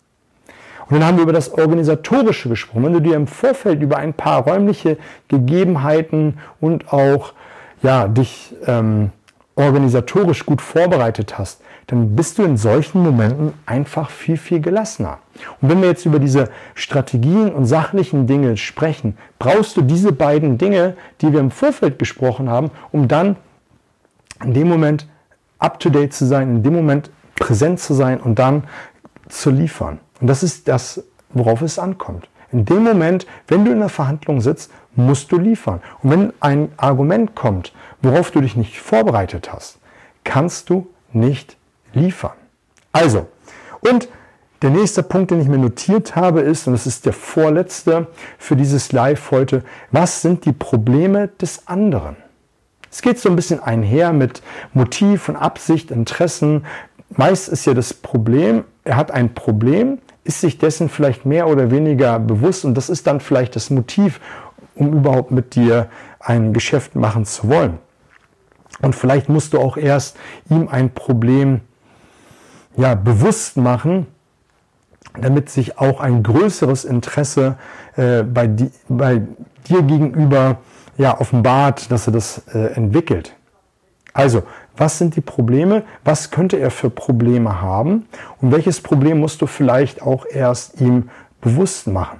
Und 0.89 0.99
dann 0.99 1.07
haben 1.07 1.17
wir 1.17 1.23
über 1.23 1.33
das 1.33 1.53
Organisatorische 1.53 2.49
gesprochen. 2.49 2.83
Wenn 2.83 2.93
du 2.93 2.99
dir 2.99 3.15
im 3.15 3.27
Vorfeld 3.27 3.81
über 3.81 3.97
ein 3.97 4.13
paar 4.13 4.43
räumliche 4.43 4.97
Gegebenheiten 5.29 6.39
und 6.59 6.91
auch 6.91 7.33
ja, 7.81 8.07
dich 8.07 8.55
ähm, 8.67 9.11
organisatorisch 9.55 10.45
gut 10.45 10.61
vorbereitet 10.61 11.37
hast, 11.37 11.61
dann 11.87 12.15
bist 12.15 12.37
du 12.37 12.43
in 12.43 12.57
solchen 12.57 13.03
Momenten 13.03 13.53
einfach 13.65 14.09
viel, 14.09 14.37
viel 14.37 14.61
gelassener. 14.61 15.19
Und 15.61 15.69
wenn 15.69 15.81
wir 15.81 15.89
jetzt 15.89 16.05
über 16.05 16.19
diese 16.19 16.49
Strategien 16.75 17.51
und 17.51 17.65
sachlichen 17.65 18.27
Dinge 18.27 18.57
sprechen, 18.57 19.17
brauchst 19.39 19.75
du 19.77 19.81
diese 19.81 20.11
beiden 20.11 20.57
Dinge, 20.57 20.95
die 21.21 21.33
wir 21.33 21.39
im 21.39 21.51
Vorfeld 21.51 21.97
besprochen 21.97 22.49
haben, 22.49 22.71
um 22.91 23.07
dann 23.07 23.35
in 24.43 24.53
dem 24.53 24.69
Moment 24.69 25.07
up-to-date 25.59 26.13
zu 26.13 26.25
sein, 26.25 26.57
in 26.57 26.63
dem 26.63 26.73
Moment 26.73 27.09
präsent 27.35 27.79
zu 27.79 27.93
sein 27.93 28.19
und 28.19 28.39
dann 28.39 28.63
zu 29.29 29.49
liefern. 29.49 29.99
Und 30.21 30.27
das 30.27 30.43
ist 30.43 30.67
das, 30.67 31.03
worauf 31.29 31.61
es 31.61 31.79
ankommt. 31.79 32.27
In 32.51 32.65
dem 32.65 32.83
Moment, 32.83 33.25
wenn 33.47 33.65
du 33.65 33.71
in 33.71 33.79
der 33.79 33.89
Verhandlung 33.89 34.39
sitzt, 34.39 34.71
musst 34.95 35.31
du 35.31 35.37
liefern. 35.37 35.81
Und 36.03 36.11
wenn 36.11 36.33
ein 36.39 36.71
Argument 36.77 37.35
kommt, 37.35 37.73
worauf 38.01 38.29
du 38.29 38.41
dich 38.41 38.55
nicht 38.55 38.79
vorbereitet 38.79 39.51
hast, 39.51 39.79
kannst 40.23 40.69
du 40.69 40.87
nicht 41.11 41.57
liefern. 41.93 42.33
Also, 42.91 43.27
und 43.81 44.07
der 44.61 44.69
nächste 44.69 45.03
Punkt, 45.03 45.31
den 45.31 45.41
ich 45.41 45.47
mir 45.49 45.57
notiert 45.57 46.15
habe, 46.15 46.39
ist, 46.39 46.67
und 46.67 46.73
das 46.73 46.87
ist 46.87 47.05
der 47.05 47.11
vorletzte 47.11 48.07
für 48.37 48.55
dieses 48.55 48.93
Live 48.93 49.31
heute, 49.31 49.63
was 49.91 50.21
sind 50.21 50.45
die 50.45 50.53
Probleme 50.53 51.27
des 51.27 51.67
anderen? 51.67 52.15
Es 52.89 53.01
geht 53.01 53.19
so 53.19 53.27
ein 53.27 53.35
bisschen 53.35 53.59
einher 53.59 54.13
mit 54.13 54.41
Motiv 54.73 55.27
und 55.27 55.35
Absicht, 55.35 55.91
Interessen. 55.91 56.65
Meist 57.09 57.49
ist 57.49 57.65
ja 57.65 57.73
das 57.73 57.93
Problem, 57.93 58.63
er 58.85 58.95
hat 58.95 59.11
ein 59.11 59.33
Problem, 59.33 59.97
ist 60.23 60.39
sich 60.39 60.59
dessen 60.59 60.87
vielleicht 60.89 61.25
mehr 61.25 61.47
oder 61.47 61.71
weniger 61.71 62.19
bewusst 62.19 62.63
und 62.63 62.75
das 62.75 62.89
ist 62.89 63.07
dann 63.07 63.19
vielleicht 63.19 63.55
das 63.55 63.69
Motiv, 63.69 64.21
um 64.75 64.93
überhaupt 64.93 65.31
mit 65.31 65.55
dir 65.55 65.89
ein 66.19 66.53
Geschäft 66.53 66.95
machen 66.95 67.25
zu 67.25 67.49
wollen. 67.49 67.79
Und 68.81 68.95
vielleicht 68.95 69.27
musst 69.27 69.53
du 69.53 69.59
auch 69.59 69.75
erst 69.75 70.15
ihm 70.49 70.67
ein 70.69 70.93
Problem 70.93 71.61
ja, 72.75 72.95
bewusst 72.95 73.57
machen, 73.57 74.07
damit 75.19 75.49
sich 75.49 75.77
auch 75.77 75.99
ein 75.99 76.23
größeres 76.23 76.85
Interesse 76.85 77.57
äh, 77.95 78.23
bei, 78.23 78.47
di 78.47 78.71
bei, 78.89 79.21
dir 79.67 79.81
gegenüber 79.81 80.57
ja, 80.97 81.19
offenbart, 81.19 81.91
dass 81.91 82.07
er 82.07 82.13
das 82.13 82.43
äh, 82.53 82.73
entwickelt. 82.73 83.33
Also, 84.13 84.43
was 84.75 84.97
sind 84.97 85.15
die 85.15 85.21
Probleme? 85.21 85.83
Was 86.03 86.31
könnte 86.31 86.57
er 86.57 86.69
für 86.69 86.89
Probleme 86.89 87.61
haben? 87.61 88.07
Und 88.41 88.51
welches 88.51 88.81
Problem 88.81 89.19
musst 89.19 89.41
du 89.41 89.47
vielleicht 89.47 90.01
auch 90.01 90.25
erst 90.29 90.81
ihm 90.81 91.09
bewusst 91.41 91.87
machen? 91.87 92.19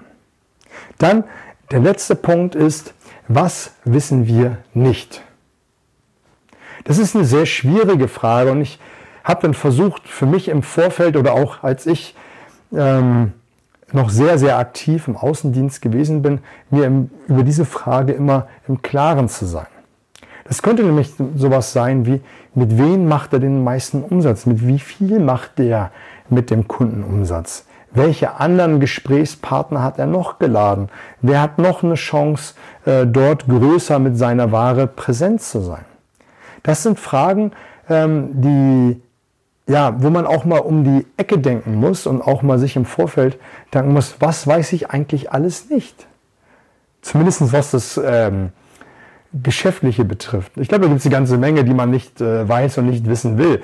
Dann 0.97 1.23
der 1.71 1.79
letzte 1.79 2.15
Punkt 2.15 2.55
ist, 2.55 2.93
was 3.27 3.71
wissen 3.83 4.27
wir 4.27 4.57
nicht? 4.73 5.23
Das 6.83 6.97
ist 6.97 7.15
eine 7.15 7.25
sehr 7.25 7.45
schwierige 7.45 8.07
Frage 8.07 8.51
und 8.51 8.61
ich 8.61 8.79
habe 9.23 9.41
dann 9.43 9.53
versucht, 9.53 10.07
für 10.07 10.25
mich 10.25 10.49
im 10.49 10.63
Vorfeld 10.63 11.15
oder 11.17 11.33
auch 11.33 11.63
als 11.63 11.85
ich 11.85 12.15
ähm, 12.75 13.33
noch 13.91 14.09
sehr, 14.09 14.37
sehr 14.37 14.57
aktiv 14.57 15.07
im 15.07 15.15
Außendienst 15.15 15.81
gewesen 15.81 16.21
bin, 16.21 16.39
mir 16.69 16.85
im, 16.85 17.09
über 17.27 17.43
diese 17.43 17.65
Frage 17.65 18.13
immer 18.13 18.47
im 18.67 18.81
Klaren 18.81 19.29
zu 19.29 19.45
sein. 19.45 19.67
Das 20.45 20.61
könnte 20.61 20.83
nämlich 20.83 21.13
sowas 21.35 21.73
sein 21.73 22.05
wie, 22.05 22.21
mit 22.53 22.77
wem 22.77 23.07
macht 23.07 23.33
er 23.33 23.39
den 23.39 23.63
meisten 23.63 24.03
Umsatz? 24.03 24.45
Mit 24.45 24.67
wie 24.67 24.79
viel 24.79 25.19
macht 25.19 25.57
der 25.57 25.91
mit 26.29 26.49
dem 26.49 26.67
Kundenumsatz? 26.67 27.65
Welche 27.91 28.39
anderen 28.39 28.79
Gesprächspartner 28.79 29.83
hat 29.83 29.99
er 29.99 30.07
noch 30.07 30.39
geladen? 30.39 30.89
Wer 31.21 31.41
hat 31.41 31.59
noch 31.59 31.83
eine 31.83 31.93
Chance, 31.93 32.55
äh, 32.85 33.05
dort 33.05 33.47
größer 33.47 33.99
mit 33.99 34.17
seiner 34.17 34.51
Ware 34.51 34.87
präsent 34.87 35.41
zu 35.41 35.61
sein? 35.61 35.85
Das 36.63 36.83
sind 36.83 36.99
Fragen, 36.99 37.51
ähm, 37.89 38.29
die, 38.33 39.01
ja, 39.67 40.01
wo 40.01 40.09
man 40.09 40.25
auch 40.25 40.45
mal 40.45 40.59
um 40.59 40.83
die 40.83 41.05
Ecke 41.17 41.39
denken 41.39 41.75
muss 41.75 42.05
und 42.05 42.21
auch 42.21 42.41
mal 42.41 42.59
sich 42.59 42.75
im 42.75 42.85
Vorfeld 42.85 43.39
denken 43.73 43.93
muss, 43.93 44.15
was 44.19 44.45
weiß 44.45 44.73
ich 44.73 44.89
eigentlich 44.89 45.31
alles 45.31 45.69
nicht? 45.69 46.07
Zumindest 47.01 47.51
was 47.53 47.71
das 47.71 47.99
ähm, 48.03 48.49
Geschäftliche 49.33 50.05
betrifft. 50.05 50.51
Ich 50.57 50.67
glaube, 50.67 50.83
da 50.83 50.87
gibt 50.89 50.99
es 50.99 51.05
eine 51.05 51.15
ganze 51.15 51.37
Menge, 51.37 51.63
die 51.63 51.73
man 51.73 51.89
nicht 51.89 52.21
äh, 52.21 52.47
weiß 52.47 52.77
und 52.77 52.87
nicht 52.87 53.07
wissen 53.07 53.37
will. 53.37 53.61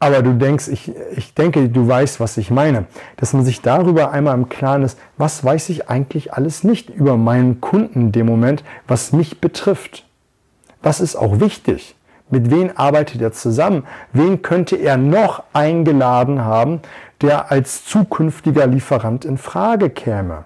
Aber 0.00 0.22
du 0.22 0.34
denkst, 0.34 0.68
ich, 0.68 0.92
ich 1.16 1.34
denke, 1.34 1.68
du 1.68 1.88
weißt, 1.88 2.20
was 2.20 2.36
ich 2.36 2.50
meine. 2.50 2.86
Dass 3.16 3.32
man 3.32 3.44
sich 3.44 3.62
darüber 3.62 4.12
einmal 4.12 4.34
im 4.34 4.48
Klaren 4.48 4.82
ist, 4.82 4.98
was 5.16 5.42
weiß 5.42 5.70
ich 5.70 5.88
eigentlich 5.88 6.34
alles 6.34 6.62
nicht 6.62 6.90
über 6.90 7.16
meinen 7.16 7.60
Kunden 7.60 8.02
in 8.02 8.12
dem 8.12 8.26
Moment, 8.26 8.62
was 8.86 9.12
mich 9.12 9.40
betrifft. 9.40 10.04
Was 10.82 11.00
ist 11.00 11.16
auch 11.16 11.40
wichtig? 11.40 11.96
Mit 12.30 12.50
wem 12.50 12.70
arbeitet 12.74 13.22
er 13.22 13.32
zusammen? 13.32 13.84
Wen 14.12 14.42
könnte 14.42 14.76
er 14.76 14.96
noch 14.96 15.42
eingeladen 15.52 16.44
haben, 16.44 16.80
der 17.22 17.50
als 17.50 17.84
zukünftiger 17.84 18.66
Lieferant 18.66 19.24
in 19.24 19.38
Frage 19.38 19.90
käme? 19.90 20.44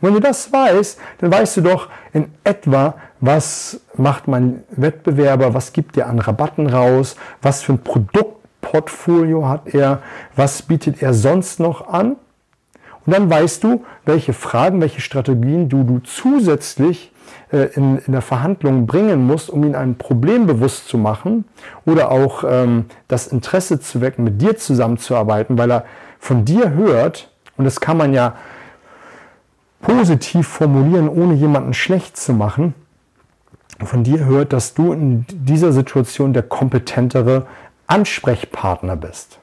Und 0.00 0.08
wenn 0.08 0.14
du 0.14 0.20
das 0.20 0.52
weißt, 0.52 0.98
dann 1.18 1.32
weißt 1.32 1.58
du 1.58 1.60
doch 1.60 1.88
in 2.12 2.32
etwa, 2.44 2.94
was 3.20 3.80
macht 3.96 4.26
mein 4.26 4.64
Wettbewerber, 4.70 5.54
was 5.54 5.72
gibt 5.72 5.96
er 5.96 6.08
an 6.08 6.18
Rabatten 6.18 6.68
raus, 6.68 7.16
was 7.40 7.62
für 7.62 7.74
ein 7.74 7.82
Produkt 7.82 8.36
Portfolio 8.60 9.48
hat 9.48 9.74
er, 9.74 10.02
was 10.34 10.62
bietet 10.62 11.00
er 11.00 11.14
sonst 11.14 11.60
noch 11.60 11.86
an. 11.88 12.16
Und 13.06 13.12
dann 13.14 13.30
weißt 13.30 13.62
du, 13.62 13.84
welche 14.04 14.32
Fragen, 14.32 14.80
welche 14.80 15.00
Strategien 15.00 15.68
du, 15.68 15.84
du 15.84 16.00
zusätzlich 16.00 17.12
in, 17.50 17.98
in 17.98 18.12
der 18.12 18.22
Verhandlung 18.22 18.86
bringen 18.86 19.26
musst, 19.26 19.50
um 19.50 19.64
ihn 19.64 19.74
ein 19.74 19.96
Problem 19.96 20.46
bewusst 20.46 20.88
zu 20.88 20.98
machen 20.98 21.44
oder 21.84 22.10
auch 22.10 22.44
ähm, 22.46 22.86
das 23.08 23.26
Interesse 23.26 23.80
zu 23.80 24.00
wecken, 24.00 24.24
mit 24.24 24.40
dir 24.40 24.56
zusammenzuarbeiten, 24.56 25.58
weil 25.58 25.70
er 25.70 25.84
von 26.18 26.44
dir 26.44 26.70
hört, 26.72 27.30
und 27.56 27.64
das 27.64 27.80
kann 27.80 27.96
man 27.96 28.12
ja 28.12 28.34
positiv 29.80 30.48
formulieren, 30.48 31.08
ohne 31.08 31.34
jemanden 31.34 31.74
schlecht 31.74 32.16
zu 32.16 32.32
machen, 32.32 32.74
von 33.84 34.04
dir 34.04 34.24
hört, 34.24 34.52
dass 34.52 34.74
du 34.74 34.92
in 34.92 35.26
dieser 35.28 35.72
Situation 35.72 36.32
der 36.32 36.42
kompetentere 36.42 37.46
Ansprechpartner 37.86 38.96
bist. 38.96 39.38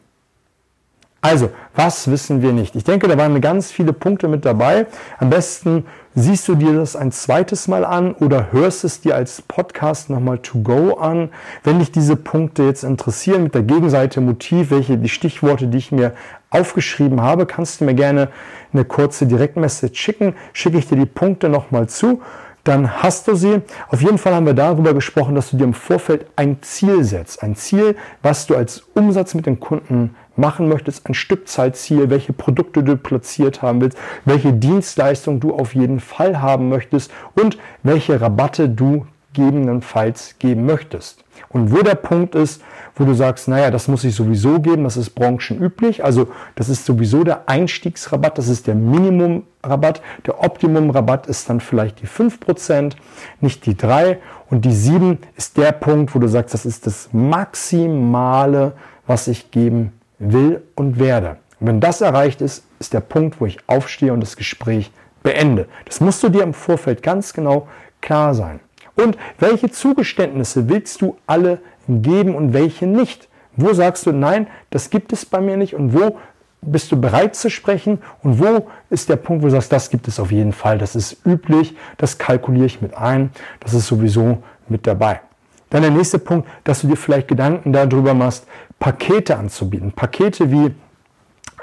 Also, 1.24 1.52
was 1.74 2.12
wissen 2.12 2.42
wir 2.42 2.52
nicht? 2.52 2.76
Ich 2.76 2.84
denke, 2.84 3.08
da 3.08 3.18
waren 3.18 3.40
ganz 3.40 3.72
viele 3.72 3.94
Punkte 3.94 4.28
mit 4.28 4.44
dabei. 4.44 4.88
Am 5.20 5.30
besten 5.30 5.86
siehst 6.16 6.50
du 6.50 6.56
dir 6.56 6.74
das 6.74 6.98
ein 6.98 7.14
zweites 7.14 7.70
Mal 7.70 7.86
an 7.86 8.14
oder 8.16 8.52
hörst 8.52 8.84
es 8.84 9.00
dir 9.00 9.16
als 9.16 9.42
Podcast 9.42 10.10
nochmal 10.10 10.40
to 10.40 10.60
go 10.60 10.96
an. 10.96 11.30
Wenn 11.64 11.80
dich 11.80 11.94
diese 11.94 12.18
Punkte 12.18 12.64
jetzt 12.64 12.84
interessieren 12.84 13.44
mit 13.44 13.56
der 13.56 13.64
Gegenseite 13.64 14.20
Motiv, 14.20 14.70
welche 14.70 14.98
die 14.98 15.08
Stichworte, 15.08 15.68
die 15.68 15.78
ich 15.78 15.94
mir 15.94 16.14
aufgeschrieben 16.50 17.22
habe, 17.22 17.46
kannst 17.46 17.80
du 17.80 17.86
mir 17.86 17.96
gerne 17.96 18.28
eine 18.74 18.84
kurze 18.84 19.26
Direktmessage 19.26 19.96
schicken. 19.96 20.36
Schicke 20.52 20.78
ich 20.78 20.90
dir 20.90 20.98
die 20.98 21.06
Punkte 21.06 21.48
nochmal 21.48 21.88
zu 21.88 22.20
dann 22.64 23.04
hast 23.04 23.28
du 23.28 23.36
sie. 23.36 23.62
Auf 23.90 24.02
jeden 24.02 24.18
Fall 24.18 24.34
haben 24.34 24.46
wir 24.46 24.54
darüber 24.54 24.94
gesprochen, 24.94 25.36
dass 25.36 25.52
du 25.52 25.58
dir 25.58 25.66
im 25.66 25.74
Vorfeld 25.74 26.26
ein 26.36 26.62
Ziel 26.62 27.04
setzt. 27.04 27.44
Ein 27.44 27.56
Ziel, 27.56 27.96
was 28.22 28.48
du 28.48 28.56
als 28.56 28.84
Umsatz 28.94 29.34
mit 29.34 29.46
den 29.46 29.60
Kunden 29.60 30.16
machen 30.36 30.68
möchtest, 30.68 31.08
ein 31.08 31.14
Stückzahlziel, 31.14 32.10
welche 32.10 32.34
Produkte 32.34 32.84
du 32.84 32.98
platziert 32.98 33.62
haben 33.62 33.82
willst, 33.82 33.98
welche 34.26 34.54
Dienstleistung 34.54 35.40
du 35.40 35.54
auf 35.54 35.76
jeden 35.76 36.00
Fall 36.00 36.42
haben 36.42 36.70
möchtest 36.70 37.12
und 37.36 37.58
welche 37.84 38.20
Rabatte 38.20 38.70
du 38.70 39.06
gegebenenfalls 39.34 40.36
geben 40.40 40.66
möchtest. 40.66 41.24
Und 41.50 41.72
wo 41.72 41.82
der 41.82 41.96
Punkt 41.96 42.36
ist, 42.36 42.62
wo 42.96 43.06
du 43.06 43.14
sagst, 43.14 43.48
naja, 43.48 43.72
das 43.72 43.88
muss 43.88 44.04
ich 44.04 44.16
sowieso 44.16 44.60
geben, 44.60 44.84
das 44.84 44.98
ist 44.98 45.12
branchenüblich, 45.12 46.04
also 46.04 46.28
das 46.56 46.70
ist 46.70 46.86
sowieso 46.86 47.24
der 47.24 47.50
Einstiegsrabatt, 47.50 48.38
das 48.38 48.48
ist 48.48 48.68
der 48.68 48.76
Minimumrabatt, 48.76 50.02
der 50.26 50.44
Optimumrabatt 50.44 51.28
ist 51.28 51.50
dann 51.50 51.60
vielleicht 51.60 52.02
die 52.02 52.08
5%, 52.08 52.94
nicht 53.42 53.66
die 53.66 53.76
3 53.76 54.20
und 54.50 54.66
die 54.66 54.74
7 54.74 55.18
ist 55.36 55.58
der 55.58 55.72
Punkt, 55.72 56.14
wo 56.14 56.20
du 56.20 56.28
sagst, 56.28 56.54
das 56.54 56.66
ist 56.66 56.86
das 56.86 57.10
Maximale, 57.12 58.74
was 59.08 59.28
ich 59.28 59.50
geben 59.52 59.92
will 60.20 60.62
und 60.76 61.00
werde. 61.00 61.38
Und 61.60 61.68
wenn 61.68 61.80
das 61.80 62.02
erreicht 62.02 62.42
ist, 62.42 62.66
ist 62.80 62.94
der 62.94 63.00
Punkt, 63.00 63.40
wo 63.40 63.46
ich 63.46 63.58
aufstehe 63.68 64.14
und 64.14 64.22
das 64.22 64.36
Gespräch 64.36 64.92
beende. 65.24 65.68
Das 65.86 66.02
musst 66.02 66.22
du 66.24 66.30
dir 66.30 66.44
im 66.44 66.54
Vorfeld 66.54 67.02
ganz 67.02 67.34
genau 67.34 67.68
klar 68.02 68.36
sein. 68.36 68.60
Und 68.96 69.18
welche 69.40 69.72
Zugeständnisse 69.72 70.70
willst 70.70 71.02
du 71.02 71.18
alle 71.26 71.60
geben 71.88 72.36
und 72.36 72.54
welche 72.54 72.86
nicht? 72.86 73.30
Wo 73.56 73.74
sagst 73.74 74.06
du, 74.06 74.12
nein, 74.12 74.48
das 74.70 74.90
gibt 74.90 75.14
es 75.14 75.26
bei 75.26 75.40
mir 75.40 75.58
nicht 75.58 75.74
und 75.76 75.94
wo 75.94 76.18
bist 76.62 76.92
du 76.92 77.00
bereit 77.00 77.36
zu 77.36 77.50
sprechen 77.50 78.00
und 78.24 78.40
wo 78.40 78.68
ist 78.90 79.10
der 79.10 79.18
Punkt, 79.18 79.44
wo 79.44 79.48
du 79.48 79.52
sagst, 79.52 79.72
das 79.72 79.90
gibt 79.90 80.08
es 80.08 80.20
auf 80.20 80.32
jeden 80.32 80.54
Fall, 80.54 80.78
das 80.78 80.96
ist 80.96 81.26
üblich, 81.26 81.76
das 81.98 82.18
kalkuliere 82.18 82.66
ich 82.66 82.82
mit 82.82 82.96
ein, 82.96 83.32
das 83.60 83.74
ist 83.74 83.88
sowieso 83.88 84.42
mit 84.70 84.88
dabei. 84.88 85.22
Dann 85.70 85.82
der 85.82 85.92
nächste 85.92 86.20
Punkt, 86.20 86.48
dass 86.64 86.82
du 86.82 86.88
dir 86.88 86.96
vielleicht 86.96 87.28
Gedanken 87.28 87.74
darüber 87.74 88.14
machst, 88.14 88.46
Pakete 88.80 89.38
anzubieten. 89.38 89.92
Pakete 89.92 90.52
wie 90.52 90.74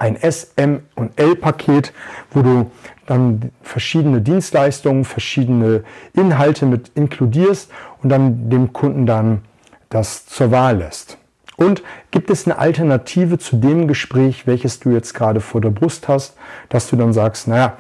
ein 0.01 0.17
S, 0.17 0.53
M 0.57 0.83
und 0.95 1.19
L-Paket, 1.21 1.93
wo 2.31 2.43
du 2.43 2.71
dann 3.07 3.51
verschiedene 3.63 4.21
Dienstleistungen, 4.23 5.05
verschiedene 5.05 5.85
Inhalte 6.15 6.65
mit 6.65 6.93
inkludierst 6.95 7.71
und 8.03 8.09
dann 8.09 8.49
dem 8.49 8.73
Kunden 8.73 9.05
dann 9.05 9.43
das 9.91 10.27
zur 10.27 10.51
Wahl 10.51 10.79
lässt. 10.79 11.19
Und 11.57 11.83
gibt 12.11 12.31
es 12.31 12.47
eine 12.47 12.59
Alternative 12.59 13.39
zu 13.39 13.57
dem 13.57 13.87
Gespräch, 13.87 14.47
welches 14.47 14.81
du 14.81 14.91
jetzt 14.91 15.13
gerade 15.13 15.41
vor 15.41 15.61
der 15.61 15.69
Brust 15.69 16.09
hast, 16.09 16.37
dass 16.71 16.89
du 16.89 16.97
dann 16.97 17.13
sagst, 17.13 17.49
naja, 17.49 17.77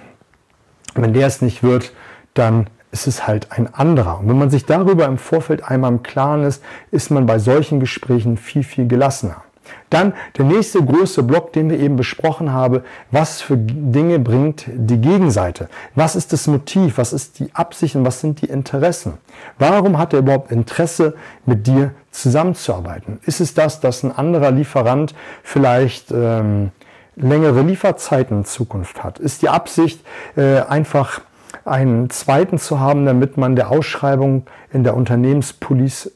wenn 0.95 1.15
der 1.15 1.27
es 1.27 1.41
nicht 1.41 1.63
wird, 1.63 1.95
dann 2.35 2.67
ist 2.93 3.07
es 3.07 3.27
halt 3.27 3.53
ein 3.53 3.73
anderer. 3.73 4.21
Und 4.21 4.29
wenn 4.29 4.39
man 4.39 4.51
sich 4.51 4.67
darüber 4.67 5.07
im 5.07 5.19
Vorfeld 5.19 5.65
einmal 5.65 5.93
im 5.93 6.03
Klaren 6.03 6.45
ist, 6.45 6.63
ist 6.91 7.11
man 7.11 7.27
bei 7.27 7.39
solchen 7.39 7.81
Gesprächen 7.81 8.37
viel, 8.37 8.65
viel 8.65 8.89
gelassener. 8.89 9.43
Dann 9.89 10.15
der 10.39 10.45
nächste 10.45 10.85
große 10.85 11.23
Block, 11.23 11.53
den 11.53 11.69
wir 11.69 11.79
eben 11.79 11.97
besprochen 11.97 12.53
haben. 12.53 12.83
Was 13.11 13.41
für 13.41 13.57
Dinge 13.57 14.19
bringt 14.19 14.65
die 14.69 15.01
Gegenseite? 15.01 15.69
Was 15.95 16.17
ist 16.17 16.33
das 16.33 16.47
Motiv? 16.47 16.99
Was 16.99 17.13
ist 17.13 17.39
die 17.39 17.55
Absicht 17.55 17.97
und 17.97 18.05
was 18.05 18.21
sind 18.21 18.41
die 18.41 18.47
Interessen? 18.47 19.15
Warum 19.59 19.99
hat 19.99 20.13
er 20.13 20.21
überhaupt 20.21 20.53
Interesse, 20.53 21.15
mit 21.45 21.67
dir 21.67 21.93
zusammenzuarbeiten? 22.11 23.19
Ist 23.27 23.41
es 23.41 23.55
das, 23.55 23.81
dass 23.81 24.03
ein 24.03 24.17
anderer 24.17 24.53
Lieferant 24.53 25.15
vielleicht 25.43 26.13
ähm, 26.13 26.71
längere 27.17 27.63
Lieferzeiten 27.63 28.39
in 28.39 28.45
Zukunft 28.45 29.03
hat? 29.03 29.19
Ist 29.19 29.43
die 29.43 29.49
Absicht 29.49 30.05
äh, 30.37 30.61
einfach 30.61 31.21
einen 31.65 32.11
zweiten 32.11 32.59
zu 32.59 32.81
haben, 32.81 33.07
damit 33.07 33.37
man 33.37 33.57
der 33.57 33.71
Ausschreibung 33.71 34.47
in 34.73 34.85
der 34.85 34.97
Unternehmenspolice 34.97 36.13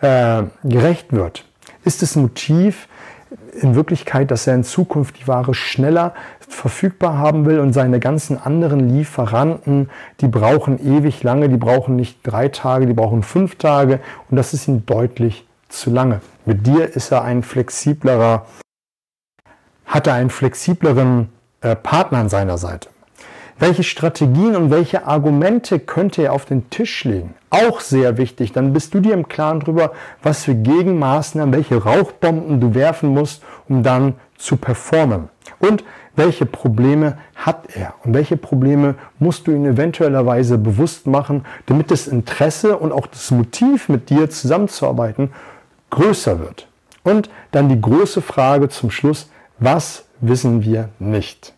äh, 0.00 0.42
gerecht 0.64 1.12
wird? 1.12 1.44
Ist 1.84 2.02
das 2.02 2.16
Motiv 2.16 2.88
in 3.60 3.74
Wirklichkeit, 3.74 4.30
dass 4.30 4.46
er 4.46 4.54
in 4.54 4.64
Zukunft 4.64 5.20
die 5.20 5.28
Ware 5.28 5.54
schneller 5.54 6.14
verfügbar 6.40 7.18
haben 7.18 7.46
will 7.46 7.60
und 7.60 7.72
seine 7.72 8.00
ganzen 8.00 8.38
anderen 8.38 8.88
Lieferanten, 8.88 9.90
die 10.20 10.28
brauchen 10.28 10.84
ewig 10.84 11.22
lange, 11.22 11.48
die 11.48 11.56
brauchen 11.56 11.96
nicht 11.96 12.18
drei 12.22 12.48
Tage, 12.48 12.86
die 12.86 12.92
brauchen 12.92 13.22
fünf 13.22 13.56
Tage 13.56 14.00
und 14.30 14.36
das 14.36 14.52
ist 14.52 14.68
ihm 14.68 14.84
deutlich 14.86 15.46
zu 15.68 15.90
lange. 15.90 16.20
Mit 16.44 16.66
dir 16.66 16.94
ist 16.94 17.12
er 17.12 17.22
ein 17.22 17.42
flexiblerer, 17.42 18.46
hat 19.86 20.06
er 20.06 20.14
einen 20.14 20.30
flexibleren 20.30 21.30
äh, 21.60 21.76
Partner 21.76 22.18
an 22.18 22.28
seiner 22.28 22.58
Seite. 22.58 22.88
Welche 23.60 23.82
Strategien 23.82 24.56
und 24.56 24.70
welche 24.70 25.06
Argumente 25.06 25.80
könnte 25.80 26.22
er 26.22 26.32
auf 26.32 26.46
den 26.46 26.70
Tisch 26.70 27.04
legen? 27.04 27.34
Auch 27.50 27.80
sehr 27.80 28.16
wichtig. 28.16 28.52
Dann 28.52 28.72
bist 28.72 28.94
du 28.94 29.00
dir 29.00 29.12
im 29.12 29.28
Klaren 29.28 29.60
darüber, 29.60 29.92
was 30.22 30.44
für 30.44 30.54
Gegenmaßnahmen, 30.54 31.54
welche 31.54 31.76
Rauchbomben 31.76 32.58
du 32.58 32.74
werfen 32.74 33.10
musst, 33.10 33.42
um 33.68 33.82
dann 33.82 34.14
zu 34.38 34.56
performen. 34.56 35.28
Und 35.58 35.84
welche 36.16 36.46
Probleme 36.46 37.18
hat 37.34 37.76
er 37.76 37.92
und 38.02 38.14
welche 38.14 38.38
Probleme 38.38 38.94
musst 39.18 39.46
du 39.46 39.52
ihm 39.52 39.66
eventuellerweise 39.66 40.56
bewusst 40.56 41.06
machen, 41.06 41.44
damit 41.66 41.90
das 41.90 42.06
Interesse 42.06 42.78
und 42.78 42.92
auch 42.92 43.06
das 43.08 43.30
Motiv 43.30 43.90
mit 43.90 44.08
dir 44.08 44.30
zusammenzuarbeiten 44.30 45.32
größer 45.90 46.40
wird. 46.40 46.66
Und 47.02 47.28
dann 47.50 47.68
die 47.68 47.80
große 47.80 48.22
Frage 48.22 48.70
zum 48.70 48.90
Schluss, 48.90 49.28
was 49.58 50.06
wissen 50.20 50.62
wir 50.62 50.88
nicht? 50.98 51.52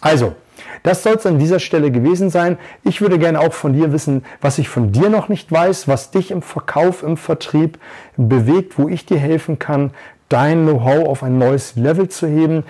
Also, 0.00 0.34
das 0.82 1.02
soll 1.02 1.14
es 1.14 1.26
an 1.26 1.38
dieser 1.38 1.58
Stelle 1.58 1.90
gewesen 1.90 2.30
sein. 2.30 2.58
Ich 2.84 3.00
würde 3.00 3.18
gerne 3.18 3.40
auch 3.40 3.52
von 3.52 3.72
dir 3.72 3.92
wissen, 3.92 4.24
was 4.40 4.58
ich 4.58 4.68
von 4.68 4.92
dir 4.92 5.10
noch 5.10 5.28
nicht 5.28 5.50
weiß, 5.50 5.88
was 5.88 6.10
dich 6.10 6.30
im 6.30 6.42
Verkauf, 6.42 7.02
im 7.02 7.16
Vertrieb 7.16 7.78
bewegt, 8.16 8.78
wo 8.78 8.88
ich 8.88 9.06
dir 9.06 9.18
helfen 9.18 9.58
kann, 9.58 9.90
dein 10.28 10.64
Know-how 10.64 11.08
auf 11.08 11.22
ein 11.22 11.38
neues 11.38 11.76
Level 11.76 12.08
zu 12.08 12.26
heben. 12.26 12.64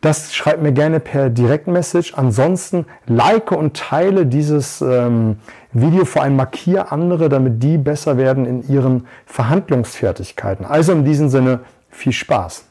Das 0.00 0.34
schreib 0.34 0.60
mir 0.60 0.72
gerne 0.72 0.98
per 0.98 1.30
Direktmessage. 1.30 2.14
Ansonsten 2.16 2.86
like 3.06 3.52
und 3.52 3.76
teile 3.76 4.26
dieses 4.26 4.80
ähm, 4.80 5.36
Video, 5.72 6.04
vor 6.04 6.22
allem 6.22 6.34
markiere 6.34 6.90
andere, 6.90 7.28
damit 7.28 7.62
die 7.62 7.78
besser 7.78 8.16
werden 8.16 8.44
in 8.44 8.68
ihren 8.68 9.06
Verhandlungsfertigkeiten. 9.26 10.66
Also 10.66 10.92
in 10.92 11.04
diesem 11.04 11.28
Sinne 11.28 11.60
viel 11.88 12.12
Spaß. 12.12 12.64